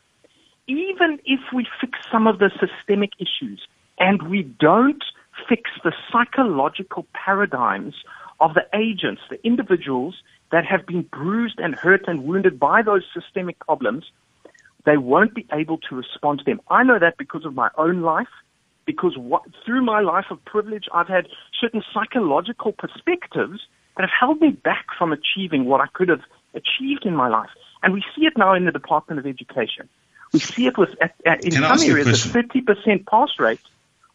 even 0.67 1.19
if 1.25 1.39
we 1.53 1.67
fix 1.81 1.99
some 2.11 2.27
of 2.27 2.39
the 2.39 2.49
systemic 2.59 3.11
issues 3.19 3.67
and 3.97 4.21
we 4.29 4.43
don't 4.43 5.03
fix 5.47 5.69
the 5.83 5.91
psychological 6.11 7.05
paradigms 7.13 7.95
of 8.41 8.53
the 8.53 8.65
agents, 8.73 9.21
the 9.29 9.43
individuals 9.45 10.15
that 10.51 10.65
have 10.65 10.85
been 10.85 11.03
bruised 11.03 11.59
and 11.59 11.75
hurt 11.75 12.07
and 12.07 12.23
wounded 12.23 12.59
by 12.59 12.81
those 12.81 13.03
systemic 13.13 13.59
problems, 13.59 14.05
they 14.85 14.97
won't 14.97 15.35
be 15.35 15.45
able 15.51 15.77
to 15.77 15.95
respond 15.95 16.39
to 16.39 16.45
them. 16.45 16.61
I 16.69 16.83
know 16.83 16.99
that 16.99 17.17
because 17.17 17.45
of 17.45 17.53
my 17.53 17.69
own 17.77 18.01
life, 18.01 18.29
because 18.85 19.17
what, 19.17 19.43
through 19.65 19.83
my 19.83 19.99
life 19.99 20.25
of 20.31 20.43
privilege, 20.45 20.85
I've 20.93 21.07
had 21.07 21.27
certain 21.59 21.83
psychological 21.93 22.71
perspectives 22.71 23.61
that 23.95 24.01
have 24.01 24.09
held 24.17 24.41
me 24.41 24.51
back 24.51 24.87
from 24.97 25.11
achieving 25.11 25.65
what 25.65 25.81
I 25.81 25.87
could 25.93 26.09
have 26.09 26.21
achieved 26.53 27.05
in 27.05 27.15
my 27.15 27.27
life. 27.27 27.49
And 27.83 27.93
we 27.93 28.03
see 28.15 28.25
it 28.25 28.33
now 28.37 28.53
in 28.53 28.65
the 28.65 28.71
Department 28.71 29.19
of 29.19 29.27
Education. 29.27 29.87
We 30.33 30.39
see 30.39 30.67
it 30.67 30.77
with, 30.77 30.95
at, 31.01 31.13
at, 31.25 31.43
in 31.43 31.51
Can 31.51 31.77
some 31.77 31.89
areas, 31.89 32.25
a 32.25 32.29
30% 32.29 33.05
pass 33.05 33.29
rate 33.39 33.61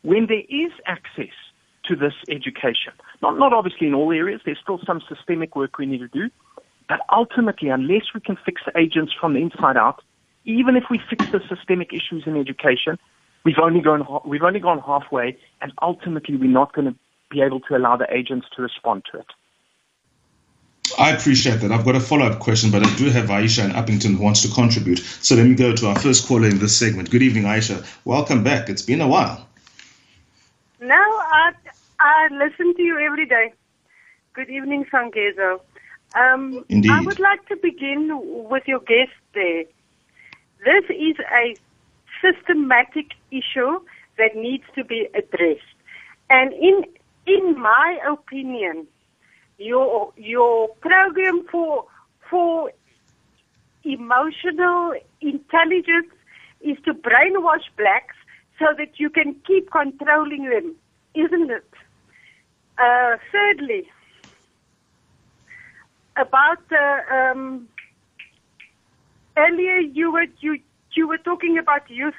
when 0.03 0.27
there 0.27 0.43
is 0.49 0.73
access 0.87 1.35
to 1.89 1.97
this 1.97 2.15
education. 2.29 2.93
Not, 3.23 3.39
not 3.39 3.53
obviously 3.53 3.87
in 3.87 3.95
all 3.95 4.13
areas. 4.13 4.41
There's 4.45 4.59
still 4.63 4.81
some 4.87 5.03
systemic 5.09 5.55
work 5.57 5.79
we 5.79 5.87
need 5.87 5.99
to 5.99 6.09
do. 6.09 6.31
But 6.89 7.01
ultimately, 7.11 7.69
unless 7.69 8.13
we 8.15 8.21
can 8.21 8.37
fix 8.45 8.63
the 8.67 8.79
agents 8.79 9.13
from 9.19 9.35
the 9.35 9.41
inside 9.41 9.77
out, 9.77 10.03
even 10.45 10.77
if 10.77 10.85
we 10.91 11.01
fix 11.09 11.25
the 11.33 11.41
systemic 11.49 11.93
issues 11.93 12.25
in 12.27 12.37
education, 12.37 12.99
we've 13.45 13.59
only 13.59 13.81
gone 13.81 14.07
we've 14.27 14.43
only 14.43 14.61
gone 14.61 14.81
halfway, 14.81 15.37
and 15.63 15.73
ultimately 15.81 16.37
we're 16.37 16.51
not 16.51 16.75
going 16.75 16.93
to 16.93 16.95
be 17.31 17.41
able 17.41 17.61
to 17.61 17.77
allow 17.77 17.97
the 17.97 18.07
agents 18.15 18.47
to 18.55 18.63
respond 18.63 19.05
to 19.13 19.19
it. 19.19 19.27
I 20.99 21.11
appreciate 21.13 21.61
that. 21.61 21.73
I've 21.73 21.85
got 21.85 21.97
a 21.97 22.01
follow 22.01 22.27
up 22.27 22.41
question, 22.41 22.71
but 22.71 22.85
I 22.87 22.95
do 22.97 23.09
have 23.11 23.27
Aisha 23.27 23.65
in 23.65 23.71
Upington 23.71 24.17
who 24.17 24.23
wants 24.23 24.43
to 24.43 24.49
contribute. 24.49 24.99
So 24.99 25.35
let 25.35 25.47
me 25.47 25.55
go 25.55 25.75
to 25.75 25.87
our 25.89 25.99
first 25.99 26.29
caller 26.29 26.49
in 26.49 26.59
this 26.59 26.77
segment. 26.77 27.11
Good 27.11 27.23
evening, 27.23 27.45
Aisha. 27.45 27.85
Welcome 28.05 28.45
back. 28.45 28.69
It's 28.69 28.83
been 28.83 29.01
a 29.01 29.09
while. 29.09 29.49
No, 30.81 30.95
I, 30.95 31.53
I 32.05 32.29
listen 32.31 32.75
to 32.75 32.83
you 32.83 32.99
every 32.99 33.25
day. 33.25 33.55
Good 34.35 34.51
evening, 34.51 34.85
Songezo. 34.93 35.61
Um, 36.15 36.63
Indeed. 36.69 36.91
I 36.91 37.01
would 37.01 37.19
like 37.19 37.49
to 37.49 37.57
begin 37.57 38.11
with 38.51 38.65
your 38.67 38.81
guest 38.81 39.17
there. 39.33 39.65
This 40.67 40.85
is 40.91 41.17
a 41.33 41.57
systematic 42.21 43.13
issue 43.31 43.81
that 44.19 44.37
needs 44.37 44.65
to 44.75 44.85
be 44.85 45.09
addressed. 45.15 45.79
And 46.29 46.53
in 46.53 46.85
in 47.27 47.59
my 47.59 47.99
opinion, 48.07 48.87
your 49.57 50.13
your 50.19 50.69
program 50.83 51.47
for 51.51 51.87
for 52.29 52.71
emotional 53.83 54.93
intelligence 55.23 56.13
is 56.61 56.77
to 56.85 56.93
brainwash 56.93 57.67
blacks 57.79 58.17
so 58.59 58.67
that 58.77 59.01
you 59.01 59.09
can 59.09 59.35
keep 59.47 59.71
controlling 59.71 60.51
them, 60.51 60.77
isn't 61.15 61.51
it? 61.51 61.65
Uh, 62.77 63.17
thirdly, 63.31 63.89
about 66.17 66.59
the 66.69 66.99
um, 67.13 67.69
earlier 69.37 69.79
you 69.79 70.13
were 70.13 70.27
you 70.41 70.59
you 70.95 71.09
were 71.09 71.19
talking 71.19 71.59
about 71.59 71.89
youth. 71.89 72.15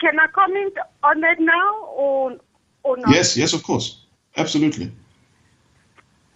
Can 0.00 0.18
I 0.18 0.26
comment 0.28 0.74
on 1.02 1.20
that 1.20 1.40
now 1.40 1.84
or 1.96 2.36
or 2.82 2.96
not? 2.96 3.14
Yes, 3.14 3.36
yes, 3.36 3.52
of 3.52 3.62
course. 3.62 4.04
Absolutely. 4.36 4.92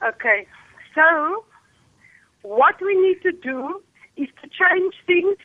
Okay. 0.02 0.47
So 0.94 1.44
what 2.42 2.75
we 2.80 2.94
need 3.00 3.23
to 3.23 3.33
do 3.33 3.83
is 4.16 4.28
to 4.42 4.49
change 4.49 4.94
things 5.06 5.37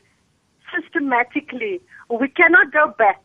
systematically. 0.74 1.82
We 2.10 2.28
cannot 2.30 2.72
go 2.72 2.94
back. 2.98 3.24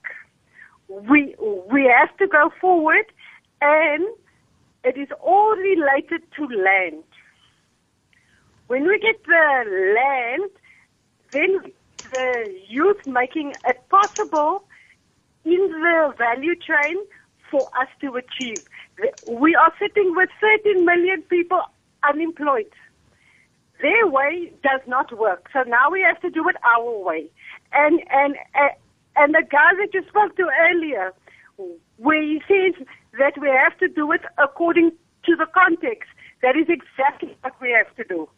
We 0.89 1.35
we 1.73 1.85
have 1.85 2.17
to 2.19 2.27
go 2.27 2.51
forward 2.61 3.07
and 3.61 4.07
it 4.85 4.99
is 4.99 5.09
all 5.21 5.57
related 5.57 6.23
to 6.37 6.47
land. 6.47 7.03
When 8.67 8.87
we 8.87 8.99
get 8.99 9.17
the 9.27 9.95
land, 9.97 10.51
then 11.33 11.73
the 12.11 12.55
youth 12.69 12.99
making 13.07 13.55
it 13.67 13.79
possible 13.89 14.65
in 15.45 15.69
the 15.71 16.15
value 16.17 16.55
chain 16.55 16.97
for 17.51 17.69
us 17.81 17.89
to 18.01 18.17
achieve. 18.17 18.63
We 19.27 19.55
are 19.55 19.73
sitting 19.81 20.15
with 20.17 20.29
13 20.41 20.85
million 20.85 21.23
people 21.23 21.63
unemployed. 22.09 22.71
Their 23.83 24.07
way 24.07 24.53
does 24.63 24.81
not 24.87 25.17
work. 25.19 25.49
So 25.53 25.63
now 25.63 25.91
we 25.91 26.01
have 26.03 26.21
to 26.23 26.31
do 26.31 26.49
it 26.49 26.57
our 26.65 26.99
way. 27.05 27.29
And, 27.73 28.01
and, 28.11 28.37
and 29.17 29.35
the 29.35 29.43
guy 29.51 29.73
that 29.79 29.93
you 29.93 30.03
spoke 30.09 30.37
to 30.37 30.49
earlier, 30.71 31.13
where 31.97 32.23
he 32.23 32.41
says 32.49 32.87
that 33.19 33.39
we 33.39 33.49
have 33.49 33.77
to 33.79 33.89
do 33.89 34.13
it 34.13 34.23
according 34.39 34.93
to 35.25 35.37
the 35.37 35.47
context, 35.47 36.11
that 36.43 36.57
is 36.57 36.67
exactly 36.69 37.37
what 37.43 37.55
we 37.61 37.71
have 37.71 37.95
to 37.97 38.05
do. 38.05 38.29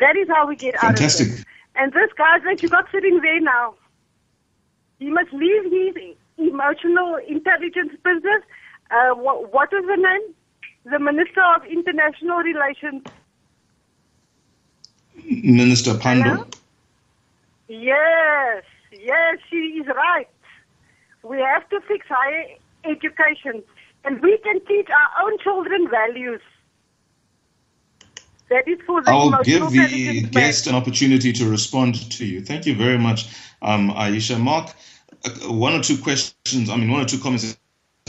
That 0.00 0.16
is 0.16 0.28
how 0.28 0.46
we 0.46 0.56
get 0.56 0.78
Fantastic. 0.78 1.26
out 1.26 1.32
of 1.32 1.40
it. 1.40 1.46
And 1.76 1.92
this 1.92 2.10
guy 2.16 2.38
that 2.40 2.62
you 2.62 2.68
got 2.68 2.86
sitting 2.90 3.20
there 3.20 3.40
now, 3.40 3.74
he 4.98 5.10
must 5.10 5.32
leave 5.32 5.64
his 5.64 6.16
emotional 6.38 7.16
intelligence 7.28 7.92
business. 8.04 8.42
Uh, 8.90 9.14
what, 9.14 9.52
what 9.52 9.72
is 9.72 9.84
the 9.86 9.96
name? 9.96 10.34
The 10.84 10.98
Minister 10.98 11.42
of 11.56 11.64
International 11.64 12.38
Relations. 12.38 13.02
Minister. 15.24 15.94
Hello? 15.94 16.46
Yes, 17.68 18.62
yes, 18.92 19.38
she 19.50 19.56
is 19.56 19.86
right. 19.88 20.28
We 21.24 21.38
have 21.40 21.68
to 21.70 21.80
fix 21.88 22.06
higher 22.08 22.46
education, 22.84 23.62
and 24.06 24.22
we 24.22 24.38
can 24.38 24.64
teach 24.66 24.88
our 24.88 25.26
own 25.26 25.38
children 25.40 25.88
values. 25.90 26.40
That 28.48 28.68
is 28.68 28.78
for 28.86 29.02
the 29.02 29.10
I'll 29.10 29.42
give 29.42 29.70
the 29.70 30.22
guest 30.22 30.68
an 30.68 30.76
opportunity 30.76 31.32
to 31.32 31.50
respond 31.50 32.12
to 32.12 32.24
you. 32.24 32.40
Thank 32.40 32.64
you 32.64 32.76
very 32.76 32.96
much, 32.96 33.26
um, 33.60 33.90
Aisha. 33.90 34.40
Mark, 34.40 34.72
uh, 35.24 35.30
one 35.52 35.74
or 35.74 35.82
two 35.82 35.98
questions, 35.98 36.70
I 36.70 36.76
mean, 36.76 36.90
one 36.90 37.02
or 37.02 37.06
two 37.06 37.18
comments 37.18 37.58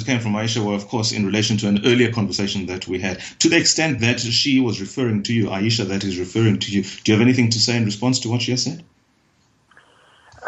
came 0.05 0.19
from 0.19 0.33
Aisha 0.33 0.63
were, 0.63 0.75
of 0.75 0.87
course, 0.87 1.11
in 1.11 1.25
relation 1.25 1.57
to 1.57 1.67
an 1.67 1.83
earlier 1.83 2.11
conversation 2.11 2.67
that 2.67 2.87
we 2.87 2.99
had. 2.99 3.19
To 3.39 3.49
the 3.49 3.57
extent 3.57 3.99
that 4.01 4.19
she 4.19 4.59
was 4.59 4.79
referring 4.79 5.23
to 5.23 5.33
you, 5.33 5.47
Aisha, 5.47 5.85
that 5.87 6.03
is 6.03 6.19
referring 6.19 6.59
to 6.59 6.71
you, 6.71 6.83
do 6.83 7.11
you 7.11 7.17
have 7.17 7.21
anything 7.27 7.49
to 7.49 7.59
say 7.59 7.75
in 7.75 7.85
response 7.85 8.19
to 8.19 8.29
what 8.29 8.43
she 8.43 8.51
has 8.51 8.63
said? 8.63 8.83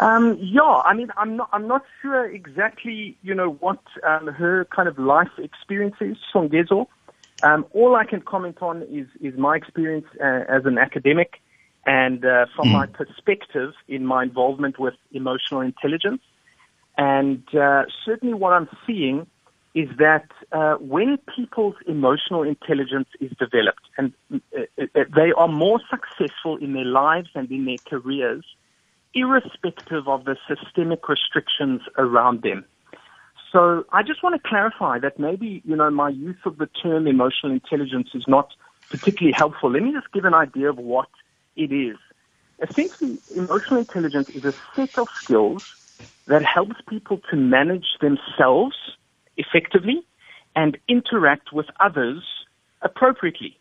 Um, 0.02 0.38
yeah, 0.42 0.82
I 0.86 0.94
mean, 0.94 1.10
I'm 1.18 1.36
not, 1.36 1.50
I'm 1.52 1.68
not 1.68 1.84
sure 2.02 2.26
exactly, 2.26 3.18
you 3.22 3.36
know, 3.36 3.52
what 3.60 3.80
um, 4.08 4.28
her 4.28 4.66
kind 4.74 4.88
of 4.88 4.98
life 4.98 5.32
experience 5.38 5.96
is, 6.00 6.16
Songezo. 6.34 6.88
Um, 7.44 7.66
all 7.74 7.96
I 7.96 8.06
can 8.06 8.22
comment 8.22 8.62
on 8.62 8.84
is, 8.84 9.08
is 9.22 9.38
my 9.38 9.56
experience 9.58 10.06
uh, 10.22 10.44
as 10.48 10.66
an 10.66 10.78
academic 10.78 11.42
and 11.86 12.24
uh, 12.24 12.46
from 12.56 12.70
Mm. 12.70 12.72
my 12.72 12.86
perspective 12.86 13.74
in 13.88 14.06
my 14.06 14.24
involvement 14.24 14.80
with 14.80 14.96
emotional 15.12 15.62
intelligence. 15.62 16.22
And 16.98 17.44
uh, 17.56 17.84
certainly 18.06 18.36
what 18.36 18.54
I'm 18.54 18.70
seeing 18.86 19.28
is 19.74 19.90
that 19.98 20.28
uh, 20.52 20.76
when 20.76 21.18
people's 21.36 21.76
emotional 21.88 22.44
intelligence 22.44 23.08
is 23.20 23.32
developed 23.40 23.86
and 23.98 24.14
uh, 24.34 24.38
uh, 24.78 24.86
they 25.16 25.32
are 25.38 25.48
more 25.48 25.80
successful 25.90 26.58
in 26.58 26.74
their 26.74 26.86
lives 26.86 27.30
and 27.36 27.50
in 27.52 27.66
their 27.66 27.78
careers, 27.90 28.46
irrespective 29.14 30.08
of 30.08 30.26
the 30.26 30.36
systemic 30.48 31.08
restrictions 31.10 31.82
around 31.98 32.44
them. 32.44 32.66
So 33.52 33.84
I 33.92 34.04
just 34.04 34.22
want 34.22 34.42
to 34.42 34.48
clarify 34.48 35.00
that 35.00 35.20
maybe, 35.20 35.62
you 35.66 35.76
know, 35.76 35.90
my 35.90 36.10
use 36.10 36.38
of 36.46 36.58
the 36.58 36.68
term 36.68 37.08
emotional 37.08 37.52
intelligence 37.52 38.10
is 38.14 38.26
not 38.28 38.50
particularly 38.92 39.34
helpful. 39.36 39.72
Let 39.72 39.82
me 39.82 39.92
just 39.92 40.12
give 40.14 40.26
an 40.26 40.34
idea 40.34 40.70
of 40.70 40.78
what 40.78 41.10
it 41.56 41.72
is. 41.72 41.98
Essentially, 42.62 43.20
emotional 43.36 43.80
intelligence 43.80 44.28
is 44.36 44.44
a 44.44 44.54
set 44.76 44.98
of 44.98 45.08
skills 45.24 45.64
that 46.28 46.44
helps 46.44 46.76
people 46.88 47.20
to 47.32 47.36
manage 47.36 47.98
themselves 48.02 48.76
effectively 49.38 50.06
and 50.56 50.78
interact 50.88 51.52
with 51.54 51.66
others 51.80 52.24
appropriately. 52.82 53.59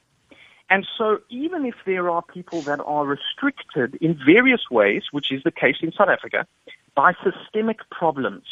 And 0.70 0.86
so 0.96 1.18
even 1.30 1.64
if 1.64 1.74
there 1.86 2.10
are 2.10 2.22
people 2.22 2.60
that 2.62 2.80
are 2.80 3.06
restricted 3.06 3.94
in 4.00 4.18
various 4.24 4.70
ways, 4.70 5.04
which 5.12 5.32
is 5.32 5.42
the 5.42 5.50
case 5.50 5.76
in 5.80 5.92
South 5.92 6.08
Africa, 6.08 6.46
by 6.94 7.14
systemic 7.24 7.78
problems, 7.90 8.44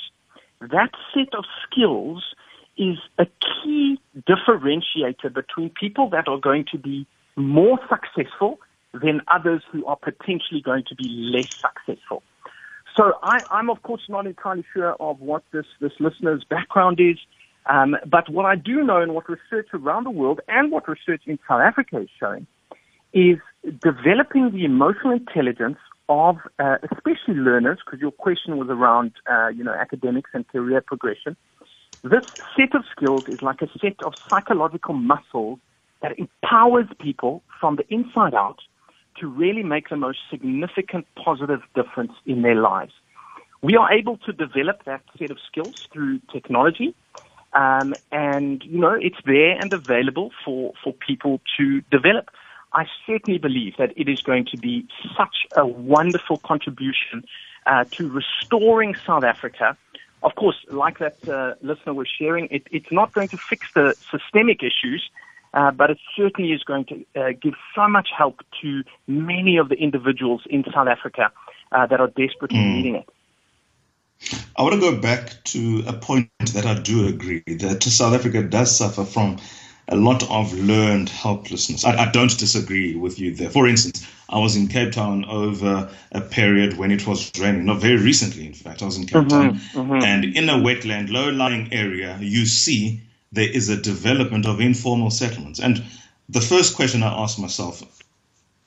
that 0.61 0.91
set 1.13 1.35
of 1.35 1.45
skills 1.69 2.25
is 2.79 2.99
a 3.19 3.27
key 3.27 4.01
differentiator 4.29 5.33
between 5.33 5.71
people 5.71 6.09
that 6.11 6.29
are 6.29 6.39
going 6.39 6.65
to 6.73 6.79
be 6.79 7.07
more 7.37 7.79
successful 7.89 8.59
than 8.93 9.21
others 9.29 9.63
who 9.71 9.85
are 9.87 9.97
potentially 9.97 10.61
going 10.61 10.85
to 10.89 10.95
be 10.95 11.09
less 11.09 11.55
successful. 11.55 12.23
So 12.97 13.13
I, 13.23 13.43
I'm 13.51 13.69
of 13.69 13.83
course 13.83 14.03
not 14.09 14.27
entirely 14.27 14.65
sure 14.73 14.95
of 14.95 15.21
what 15.21 15.43
this, 15.53 15.67
this 15.81 15.93
listener's 16.01 16.45
background 16.45 16.99
is, 16.99 17.19
um, 17.69 17.97
but 18.07 18.29
what 18.31 18.47
I 18.47 18.55
do 18.57 18.83
know 18.83 19.01
and 19.01 19.15
what 19.15 19.25
research 19.29 19.69
around 19.75 20.05
the 20.05 20.11
world 20.11 20.41
and 20.49 20.71
what 20.71 20.89
research 20.89 21.23
in 21.27 21.39
South 21.49 21.61
Africa 21.61 22.01
is 22.01 22.09
showing 22.19 22.47
is 23.13 23.39
developing 23.83 24.51
the 24.53 24.65
emotional 24.65 25.13
intelligence 25.13 25.79
of 26.09 26.37
uh, 26.59 26.77
especially 26.85 27.35
learners, 27.35 27.79
because 27.85 28.01
your 28.01 28.13
question 28.13 28.57
was 28.57 28.69
around 28.69 29.13
uh, 29.31 29.49
you 29.49 29.65
know 29.65 29.75
academics 29.75 30.31
and 30.35 30.47
career 30.49 30.81
progression. 30.81 31.37
This 32.05 32.23
set 32.57 32.75
of 32.75 32.85
skills 32.95 33.25
is 33.27 33.41
like 33.43 33.63
a 33.63 33.69
set 33.81 34.01
of 34.05 34.13
psychological 34.31 34.95
muscles 34.95 35.59
that 36.03 36.13
empowers 36.19 36.87
people 37.01 37.43
from 37.61 37.77
the 37.77 37.85
inside 37.93 38.35
out 38.35 38.59
to 39.19 39.27
really 39.27 39.63
make 39.63 39.89
the 39.89 39.97
most 39.97 40.19
significant 40.31 41.07
positive 41.23 41.61
difference 41.75 42.13
in 42.27 42.43
their 42.43 42.55
lives. 42.55 42.93
We 43.63 43.77
are 43.77 43.91
able 43.93 44.19
to 44.19 44.33
develop 44.33 44.85
that 44.85 45.03
set 45.19 45.31
of 45.31 45.39
skills 45.51 45.75
through 45.93 46.21
technology, 46.33 46.95
Um, 47.53 47.95
and, 48.13 48.63
you 48.65 48.79
know, 48.79 48.93
it's 48.93 49.17
there 49.25 49.59
and 49.59 49.73
available 49.73 50.31
for, 50.45 50.75
for 50.83 50.93
people 50.93 51.41
to 51.57 51.81
develop. 51.91 52.31
I 52.73 52.87
certainly 53.07 53.39
believe 53.39 53.77
that 53.79 53.93
it 53.97 54.09
is 54.09 54.21
going 54.21 54.47
to 54.47 54.59
be 54.59 54.87
such 55.17 55.47
a 55.57 55.67
wonderful 55.67 56.37
contribution 56.39 57.25
uh, 57.65 57.85
to 57.93 58.09
restoring 58.09 58.95
South 58.95 59.25
Africa. 59.25 59.77
Of 60.23 60.35
course, 60.35 60.57
like 60.71 60.99
that 60.99 61.27
uh, 61.29 61.55
listener 61.63 61.95
was 61.95 62.09
sharing, 62.09 62.49
it, 62.51 62.67
it's 62.71 62.91
not 62.91 63.13
going 63.13 63.29
to 63.29 63.37
fix 63.37 63.73
the 63.75 63.95
systemic 64.11 64.63
issues, 64.63 65.09
uh, 65.55 65.71
but 65.71 65.91
it 65.91 65.99
certainly 66.17 66.53
is 66.53 66.63
going 66.65 66.85
to 66.87 67.05
uh, 67.19 67.33
give 67.41 67.55
so 67.75 67.89
much 67.89 68.09
help 68.17 68.41
to 68.61 68.83
many 69.07 69.57
of 69.57 69.69
the 69.69 69.77
individuals 69.77 70.43
in 70.51 70.65
South 70.75 70.89
Africa 70.89 71.31
uh, 71.73 71.87
that 71.87 72.01
are 72.01 72.09
desperately 72.09 72.59
mm. 72.59 72.75
needing 72.75 72.97
it. 72.97 73.09
I 74.57 74.63
want 74.63 74.75
to 74.75 74.81
go 74.81 75.01
back 75.01 75.45
to 75.45 75.85
a 75.87 75.93
point 75.93 76.31
that 76.55 76.67
I 76.67 76.79
do 76.81 77.07
agree 77.07 77.43
that 77.47 77.83
South 77.83 78.15
Africa 78.15 78.43
does 78.43 78.77
suffer 78.77 79.05
from 79.05 79.39
a 79.89 79.97
lot 79.97 80.29
of 80.31 80.53
learned 80.53 81.09
helplessness. 81.09 81.85
I, 81.85 81.97
I, 81.97 82.11
don't 82.11 82.37
disagree 82.39 82.97
with 82.97 83.21
you 83.21 83.35
there. 83.35 83.51
For 83.51 83.69
instance, 83.69 84.07
I 84.29 84.39
was 84.39 84.57
in 84.57 84.67
Cape 84.67 84.93
Town 84.93 85.25
over 85.27 85.89
a 86.11 86.21
period 86.21 86.77
when 86.77 86.91
it 86.91 87.07
was 87.07 87.31
raining, 87.39 87.67
not 87.67 87.81
very 87.81 87.97
recently, 87.97 88.47
in 88.47 88.53
fact. 88.53 88.83
I 88.83 88.87
was 88.87 88.97
in 88.97 89.07
Cape 89.07 89.23
mm-hmm, 89.23 89.29
Town. 89.29 89.55
Mm-hmm. 89.55 90.03
And 90.03 90.25
in 90.25 90.49
a 90.49 90.55
wetland, 90.55 91.11
low 91.11 91.31
lying 91.31 91.73
area, 91.73 92.19
you 92.21 92.47
see 92.47 93.01
there 93.31 93.49
is 93.49 93.69
a 93.69 93.81
development 93.81 94.47
of 94.47 94.61
informal 94.61 95.11
settlements. 95.11 95.61
And 95.61 95.85
the 96.29 96.41
first 96.41 96.75
question 96.75 97.05
I 97.05 97.23
asked 97.23 97.39
myself, 97.39 97.83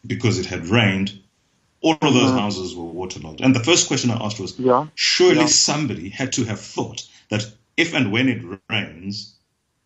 because 0.07 0.39
it 0.39 0.45
had 0.45 0.67
rained, 0.67 1.19
all 1.81 1.93
of 1.93 2.13
those 2.13 2.29
mm-hmm. 2.29 2.37
houses 2.37 2.75
were 2.75 2.83
waterlogged. 2.83 3.41
And 3.41 3.55
the 3.55 3.63
first 3.63 3.87
question 3.87 4.11
I 4.11 4.23
asked 4.23 4.39
was, 4.39 4.57
yeah, 4.59 4.87
surely 4.95 5.41
yeah. 5.41 5.45
somebody 5.47 6.09
had 6.09 6.33
to 6.33 6.43
have 6.45 6.59
thought 6.59 7.07
that 7.29 7.45
if 7.77 7.93
and 7.93 8.11
when 8.11 8.27
it 8.27 8.43
rains, 8.69 9.35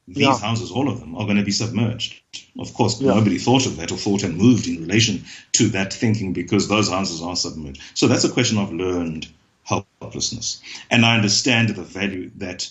these 0.07 0.23
yeah. 0.23 0.37
houses, 0.37 0.71
all 0.71 0.89
of 0.89 0.99
them, 0.99 1.15
are 1.15 1.25
going 1.25 1.37
to 1.37 1.43
be 1.43 1.51
submerged. 1.51 2.19
Of 2.59 2.73
course, 2.73 2.99
nobody 2.99 3.37
thought 3.37 3.65
of 3.65 3.77
that 3.77 3.91
or 3.91 3.97
thought 3.97 4.23
and 4.23 4.37
moved 4.37 4.67
in 4.67 4.81
relation 4.81 5.23
to 5.53 5.69
that 5.69 5.93
thinking 5.93 6.33
because 6.33 6.67
those 6.67 6.89
houses 6.89 7.21
are 7.21 7.35
submerged. 7.35 7.81
So 7.93 8.07
that's 8.07 8.25
a 8.25 8.31
question 8.31 8.57
of 8.57 8.73
learned 8.73 9.27
helplessness. 9.63 10.61
And 10.91 11.05
I 11.05 11.15
understand 11.15 11.69
the 11.69 11.83
value 11.83 12.31
that 12.37 12.69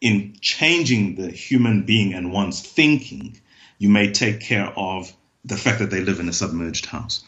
in 0.00 0.36
changing 0.40 1.16
the 1.16 1.30
human 1.30 1.82
being 1.82 2.14
and 2.14 2.32
one's 2.32 2.60
thinking, 2.60 3.38
you 3.78 3.88
may 3.88 4.12
take 4.12 4.40
care 4.40 4.72
of 4.76 5.12
the 5.44 5.56
fact 5.56 5.80
that 5.80 5.90
they 5.90 6.00
live 6.00 6.20
in 6.20 6.28
a 6.28 6.32
submerged 6.32 6.86
house. 6.86 7.24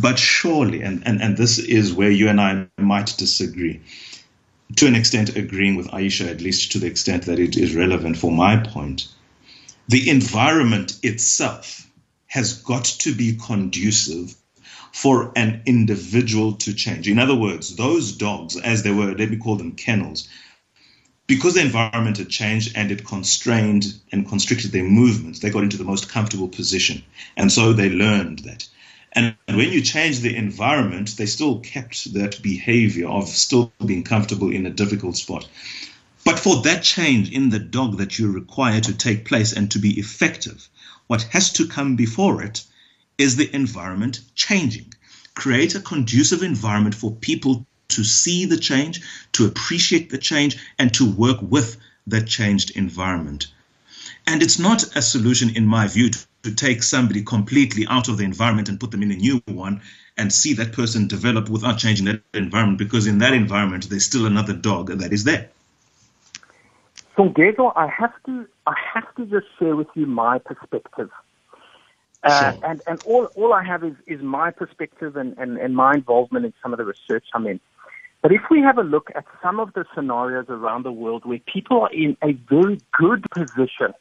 But 0.00 0.18
surely, 0.18 0.82
and, 0.82 1.02
and, 1.06 1.20
and 1.20 1.36
this 1.36 1.58
is 1.58 1.92
where 1.92 2.10
you 2.10 2.28
and 2.28 2.40
I 2.40 2.66
might 2.78 3.14
disagree, 3.18 3.80
to 4.76 4.86
an 4.86 4.94
extent 4.94 5.36
agreeing 5.36 5.76
with 5.76 5.88
Aisha, 5.88 6.30
at 6.30 6.40
least 6.40 6.72
to 6.72 6.78
the 6.78 6.86
extent 6.86 7.26
that 7.26 7.38
it 7.38 7.56
is 7.56 7.74
relevant 7.74 8.16
for 8.16 8.30
my 8.30 8.56
point, 8.56 9.08
the 9.88 10.08
environment 10.08 10.98
itself 11.02 11.86
has 12.26 12.62
got 12.62 12.84
to 12.84 13.12
be 13.12 13.36
conducive 13.36 14.34
for 14.92 15.32
an 15.36 15.62
individual 15.66 16.52
to 16.54 16.72
change. 16.74 17.08
In 17.08 17.18
other 17.18 17.34
words, 17.34 17.76
those 17.76 18.12
dogs, 18.12 18.56
as 18.56 18.82
they 18.82 18.92
were, 18.92 19.14
let 19.14 19.30
me 19.30 19.36
call 19.36 19.56
them 19.56 19.72
kennels, 19.72 20.28
because 21.30 21.54
the 21.54 21.60
environment 21.60 22.16
had 22.16 22.28
changed 22.28 22.72
and 22.74 22.90
it 22.90 23.06
constrained 23.06 23.94
and 24.10 24.28
constricted 24.28 24.72
their 24.72 24.82
movements, 24.82 25.38
they 25.38 25.48
got 25.48 25.62
into 25.62 25.76
the 25.76 25.84
most 25.84 26.08
comfortable 26.08 26.48
position. 26.48 27.04
And 27.36 27.52
so 27.52 27.72
they 27.72 27.88
learned 27.88 28.40
that. 28.40 28.68
And 29.12 29.36
when 29.46 29.70
you 29.70 29.80
change 29.80 30.18
the 30.18 30.34
environment, 30.34 31.16
they 31.16 31.26
still 31.26 31.60
kept 31.60 32.12
that 32.14 32.42
behavior 32.42 33.08
of 33.08 33.28
still 33.28 33.72
being 33.86 34.02
comfortable 34.02 34.50
in 34.50 34.66
a 34.66 34.70
difficult 34.70 35.16
spot. 35.16 35.48
But 36.24 36.40
for 36.40 36.62
that 36.62 36.82
change 36.82 37.30
in 37.30 37.50
the 37.50 37.60
dog 37.60 37.98
that 37.98 38.18
you 38.18 38.32
require 38.32 38.80
to 38.80 38.98
take 38.98 39.24
place 39.24 39.52
and 39.52 39.70
to 39.70 39.78
be 39.78 40.00
effective, 40.00 40.68
what 41.06 41.22
has 41.30 41.52
to 41.52 41.68
come 41.68 41.94
before 41.94 42.42
it 42.42 42.64
is 43.18 43.36
the 43.36 43.54
environment 43.54 44.18
changing. 44.34 44.92
Create 45.36 45.76
a 45.76 45.80
conducive 45.80 46.42
environment 46.42 46.96
for 46.96 47.12
people 47.14 47.68
to 47.90 48.04
see 48.04 48.46
the 48.46 48.56
change, 48.56 49.02
to 49.32 49.46
appreciate 49.46 50.10
the 50.10 50.18
change, 50.18 50.58
and 50.78 50.92
to 50.94 51.10
work 51.10 51.38
with 51.42 51.76
that 52.06 52.26
changed 52.26 52.76
environment. 52.76 53.48
And 54.26 54.42
it's 54.42 54.58
not 54.58 54.96
a 54.96 55.02
solution, 55.02 55.56
in 55.56 55.66
my 55.66 55.86
view, 55.86 56.10
to, 56.10 56.26
to 56.42 56.54
take 56.54 56.82
somebody 56.82 57.22
completely 57.22 57.86
out 57.88 58.08
of 58.08 58.16
the 58.18 58.24
environment 58.24 58.68
and 58.68 58.78
put 58.78 58.90
them 58.90 59.02
in 59.02 59.10
a 59.10 59.16
new 59.16 59.42
one 59.46 59.80
and 60.16 60.32
see 60.32 60.54
that 60.54 60.72
person 60.72 61.08
develop 61.08 61.48
without 61.48 61.78
changing 61.78 62.06
that 62.06 62.20
environment, 62.34 62.78
because 62.78 63.06
in 63.06 63.18
that 63.18 63.32
environment, 63.32 63.88
there's 63.88 64.04
still 64.04 64.26
another 64.26 64.52
dog 64.52 64.88
that 64.88 65.12
is 65.12 65.24
there. 65.24 65.48
So, 67.16 67.28
Gregor, 67.28 67.76
I 67.76 67.86
have 67.88 68.12
to, 68.26 68.46
I 68.66 68.74
have 68.94 69.14
to 69.16 69.26
just 69.26 69.46
share 69.58 69.76
with 69.76 69.88
you 69.94 70.06
my 70.06 70.38
perspective. 70.38 71.10
Uh, 72.22 72.52
sure. 72.52 72.64
And 72.64 72.82
and 72.86 73.02
all, 73.06 73.24
all 73.34 73.54
I 73.54 73.64
have 73.64 73.82
is, 73.82 73.94
is 74.06 74.20
my 74.20 74.50
perspective 74.50 75.16
and, 75.16 75.36
and, 75.38 75.56
and 75.56 75.74
my 75.74 75.94
involvement 75.94 76.44
in 76.44 76.52
some 76.62 76.74
of 76.74 76.78
the 76.78 76.84
research 76.84 77.24
I'm 77.32 77.46
in. 77.46 77.60
But 78.22 78.32
if 78.32 78.42
we 78.50 78.60
have 78.60 78.76
a 78.78 78.82
look 78.82 79.10
at 79.14 79.24
some 79.42 79.60
of 79.60 79.72
the 79.72 79.84
scenarios 79.94 80.46
around 80.48 80.84
the 80.84 80.92
world 80.92 81.24
where 81.24 81.38
people 81.38 81.80
are 81.80 81.92
in 81.92 82.16
a 82.22 82.32
very 82.32 82.78
good 82.92 83.24
position 83.30 83.94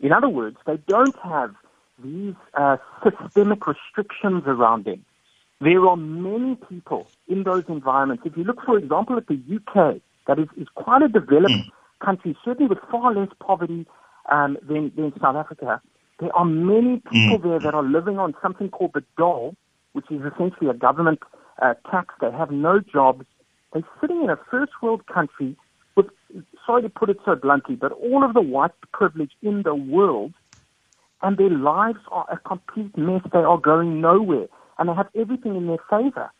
in 0.00 0.12
other 0.12 0.28
words, 0.28 0.56
they 0.66 0.78
don't 0.88 1.16
have 1.22 1.54
these 2.02 2.34
uh, 2.54 2.78
systemic 3.04 3.66
restrictions 3.66 4.44
around 4.46 4.86
them. 4.86 5.04
There 5.60 5.86
are 5.86 5.96
many 5.96 6.56
people 6.68 7.06
in 7.28 7.42
those 7.42 7.64
environments. 7.68 8.22
If 8.24 8.36
you 8.36 8.44
look, 8.44 8.62
for 8.64 8.78
example, 8.78 9.18
at 9.18 9.26
the 9.26 9.34
UK, 9.34 10.00
that 10.26 10.38
is, 10.38 10.48
is 10.56 10.68
quite 10.74 11.02
a 11.02 11.08
developed 11.08 11.52
mm. 11.52 11.70
country, 12.02 12.34
certainly 12.42 12.68
with 12.68 12.78
far 12.90 13.12
less 13.14 13.28
poverty 13.40 13.86
um, 14.32 14.56
than, 14.66 14.90
than 14.96 15.12
South 15.20 15.36
Africa. 15.36 15.82
There 16.18 16.34
are 16.34 16.46
many 16.46 17.02
people 17.12 17.38
mm. 17.38 17.42
there 17.42 17.58
that 17.60 17.74
are 17.74 17.82
living 17.82 18.18
on 18.18 18.34
something 18.40 18.70
called 18.70 18.92
the 18.94 19.04
dole, 19.18 19.54
which 19.92 20.06
is 20.10 20.22
essentially 20.22 20.70
a 20.70 20.74
government 20.74 21.18
uh, 21.60 21.74
tax. 21.90 22.14
They 22.20 22.30
have 22.30 22.50
no 22.50 22.80
jobs. 22.80 23.24
They're 23.72 23.82
sitting 24.00 24.22
in 24.22 24.30
a 24.30 24.38
first 24.50 24.72
world 24.82 25.06
country 25.06 25.56
with, 25.96 26.06
sorry 26.66 26.82
to 26.82 26.88
put 26.88 27.10
it 27.10 27.18
so 27.24 27.34
bluntly, 27.34 27.76
but 27.76 27.92
all 27.92 28.24
of 28.24 28.34
the 28.34 28.40
white 28.40 28.72
privilege 28.92 29.32
in 29.42 29.62
the 29.62 29.74
world 29.74 30.32
and 31.22 31.36
their 31.36 31.50
lives 31.50 32.00
are 32.10 32.26
a 32.30 32.38
complete 32.38 32.96
mess. 32.96 33.22
They 33.32 33.40
are 33.40 33.58
going 33.58 34.00
nowhere 34.00 34.48
and 34.78 34.88
they 34.88 34.94
have 34.94 35.08
everything 35.14 35.56
in 35.56 35.66
their 35.66 35.78
favor. 35.88 36.30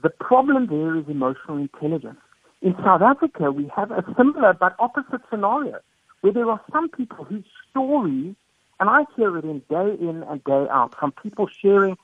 The 0.00 0.10
problem 0.10 0.68
there 0.68 0.96
is 0.96 1.04
emotional 1.08 1.56
intelligence. 1.58 2.18
In 2.62 2.74
South 2.84 3.02
Africa, 3.02 3.50
we 3.50 3.70
have 3.74 3.90
a 3.90 4.04
similar 4.16 4.52
but 4.52 4.74
opposite 4.78 5.20
scenario 5.30 5.78
where 6.20 6.32
there 6.32 6.50
are 6.50 6.60
some 6.72 6.88
people 6.88 7.24
whose 7.24 7.44
stories, 7.70 8.34
and 8.80 8.90
I 8.90 9.04
hear 9.16 9.36
it 9.36 9.44
in 9.44 9.60
day 9.70 9.96
in 10.00 10.24
and 10.24 10.42
day 10.44 10.66
out 10.70 10.94
from 10.98 11.12
people 11.12 11.48
sharing 11.48 11.96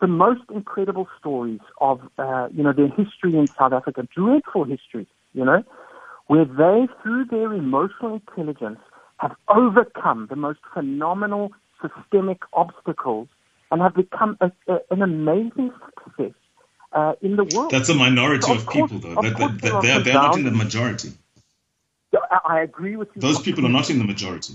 the 0.00 0.06
most 0.06 0.42
incredible 0.52 1.08
stories 1.18 1.60
of, 1.80 2.00
uh, 2.18 2.48
you 2.52 2.62
know, 2.62 2.72
their 2.72 2.88
history 2.88 3.36
in 3.36 3.48
South 3.58 3.72
Africa, 3.72 4.06
dreadful 4.14 4.64
history, 4.64 5.06
you 5.32 5.44
know, 5.44 5.62
where 6.26 6.44
they, 6.44 6.86
through 7.02 7.24
their 7.26 7.52
emotional 7.52 8.14
intelligence, 8.14 8.78
have 9.18 9.34
overcome 9.48 10.26
the 10.28 10.36
most 10.36 10.58
phenomenal 10.74 11.52
systemic 11.80 12.42
obstacles 12.52 13.28
and 13.70 13.80
have 13.80 13.94
become 13.94 14.36
a, 14.40 14.50
a, 14.68 14.78
an 14.90 15.02
amazing 15.02 15.72
success 16.04 16.32
uh, 16.92 17.12
in 17.22 17.36
the 17.36 17.44
world. 17.44 17.70
That's 17.70 17.88
a 17.88 17.94
minority 17.94 18.50
of, 18.50 18.58
of 18.58 18.66
course, 18.66 18.90
people, 18.90 19.14
though. 19.14 19.22
That, 19.22 19.38
that, 19.38 19.60
that, 19.62 19.82
they 19.82 19.90
are, 19.90 20.00
they're 20.00 20.14
not 20.14 20.36
in 20.36 20.44
the 20.44 20.50
majority. 20.50 21.12
I 22.48 22.60
agree 22.60 22.96
with 22.96 23.08
you. 23.14 23.20
Those 23.20 23.40
people 23.40 23.66
are 23.66 23.70
not 23.70 23.90
in 23.90 23.98
the 23.98 24.04
majority. 24.04 24.54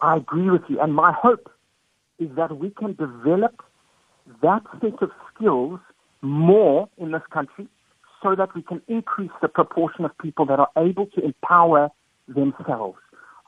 I 0.00 0.16
agree 0.16 0.50
with 0.50 0.62
you. 0.68 0.80
And 0.80 0.94
my 0.94 1.12
hope 1.12 1.50
is 2.18 2.28
that 2.36 2.56
we 2.56 2.70
can 2.70 2.94
develop 2.94 3.62
that 4.42 4.62
set 4.80 5.02
of 5.02 5.10
skills 5.34 5.80
more 6.20 6.88
in 6.98 7.12
this 7.12 7.22
country 7.30 7.66
so 8.22 8.34
that 8.36 8.54
we 8.54 8.62
can 8.62 8.80
increase 8.88 9.32
the 9.40 9.48
proportion 9.48 10.04
of 10.04 10.16
people 10.18 10.46
that 10.46 10.58
are 10.58 10.70
able 10.76 11.06
to 11.06 11.24
empower 11.24 11.90
themselves. 12.28 12.98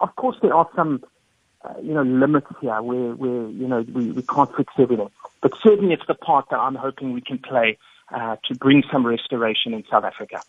Of 0.01 0.17
course, 0.17 0.37
there 0.43 0.55
are 0.55 0.69
some, 0.75 1.05
uh, 1.65 1.75
you 1.81 1.95
know, 1.95 2.03
limits 2.03 2.49
here 2.61 2.83
where, 2.83 3.15
where 3.15 3.49
you 3.49 3.69
know, 3.69 3.85
we, 3.95 4.11
we 4.11 4.23
can't 4.23 4.55
fix 4.57 4.73
everything. 4.79 5.11
But 5.41 5.53
certainly 5.63 5.95
it's 5.95 6.07
the 6.09 6.15
part 6.15 6.47
that 6.51 6.59
I'm 6.59 6.75
hoping 6.75 7.13
we 7.13 7.21
can 7.21 7.39
play 7.39 7.79
uh, 8.13 8.37
to 8.47 8.55
bring 8.55 8.83
some 8.91 9.07
restoration 9.07 9.73
in 9.73 9.85
South 9.91 10.05
Africa. 10.05 10.43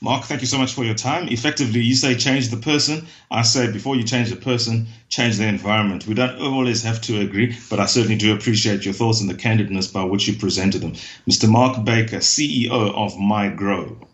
Mark, 0.00 0.24
thank 0.24 0.40
you 0.42 0.46
so 0.46 0.58
much 0.58 0.74
for 0.74 0.84
your 0.84 0.94
time. 0.94 1.26
Effectively, 1.28 1.80
you 1.80 1.94
say 1.96 2.14
change 2.14 2.50
the 2.50 2.56
person. 2.56 3.06
I 3.32 3.42
say 3.42 3.72
before 3.72 3.96
you 3.96 4.04
change 4.04 4.30
the 4.30 4.36
person, 4.36 4.86
change 5.08 5.38
the 5.38 5.46
environment. 5.48 6.06
We 6.06 6.14
don't 6.14 6.40
always 6.40 6.84
have 6.84 7.00
to 7.02 7.20
agree, 7.20 7.56
but 7.68 7.80
I 7.80 7.86
certainly 7.86 8.16
do 8.16 8.32
appreciate 8.32 8.84
your 8.84 8.94
thoughts 8.94 9.20
and 9.20 9.28
the 9.28 9.34
candidness 9.34 9.92
by 9.92 10.04
which 10.04 10.28
you 10.28 10.34
presented 10.34 10.82
them. 10.82 10.92
Mr. 11.28 11.50
Mark 11.50 11.84
Baker, 11.84 12.18
CEO 12.18 12.70
of 12.70 13.14
MyGrow. 13.14 14.06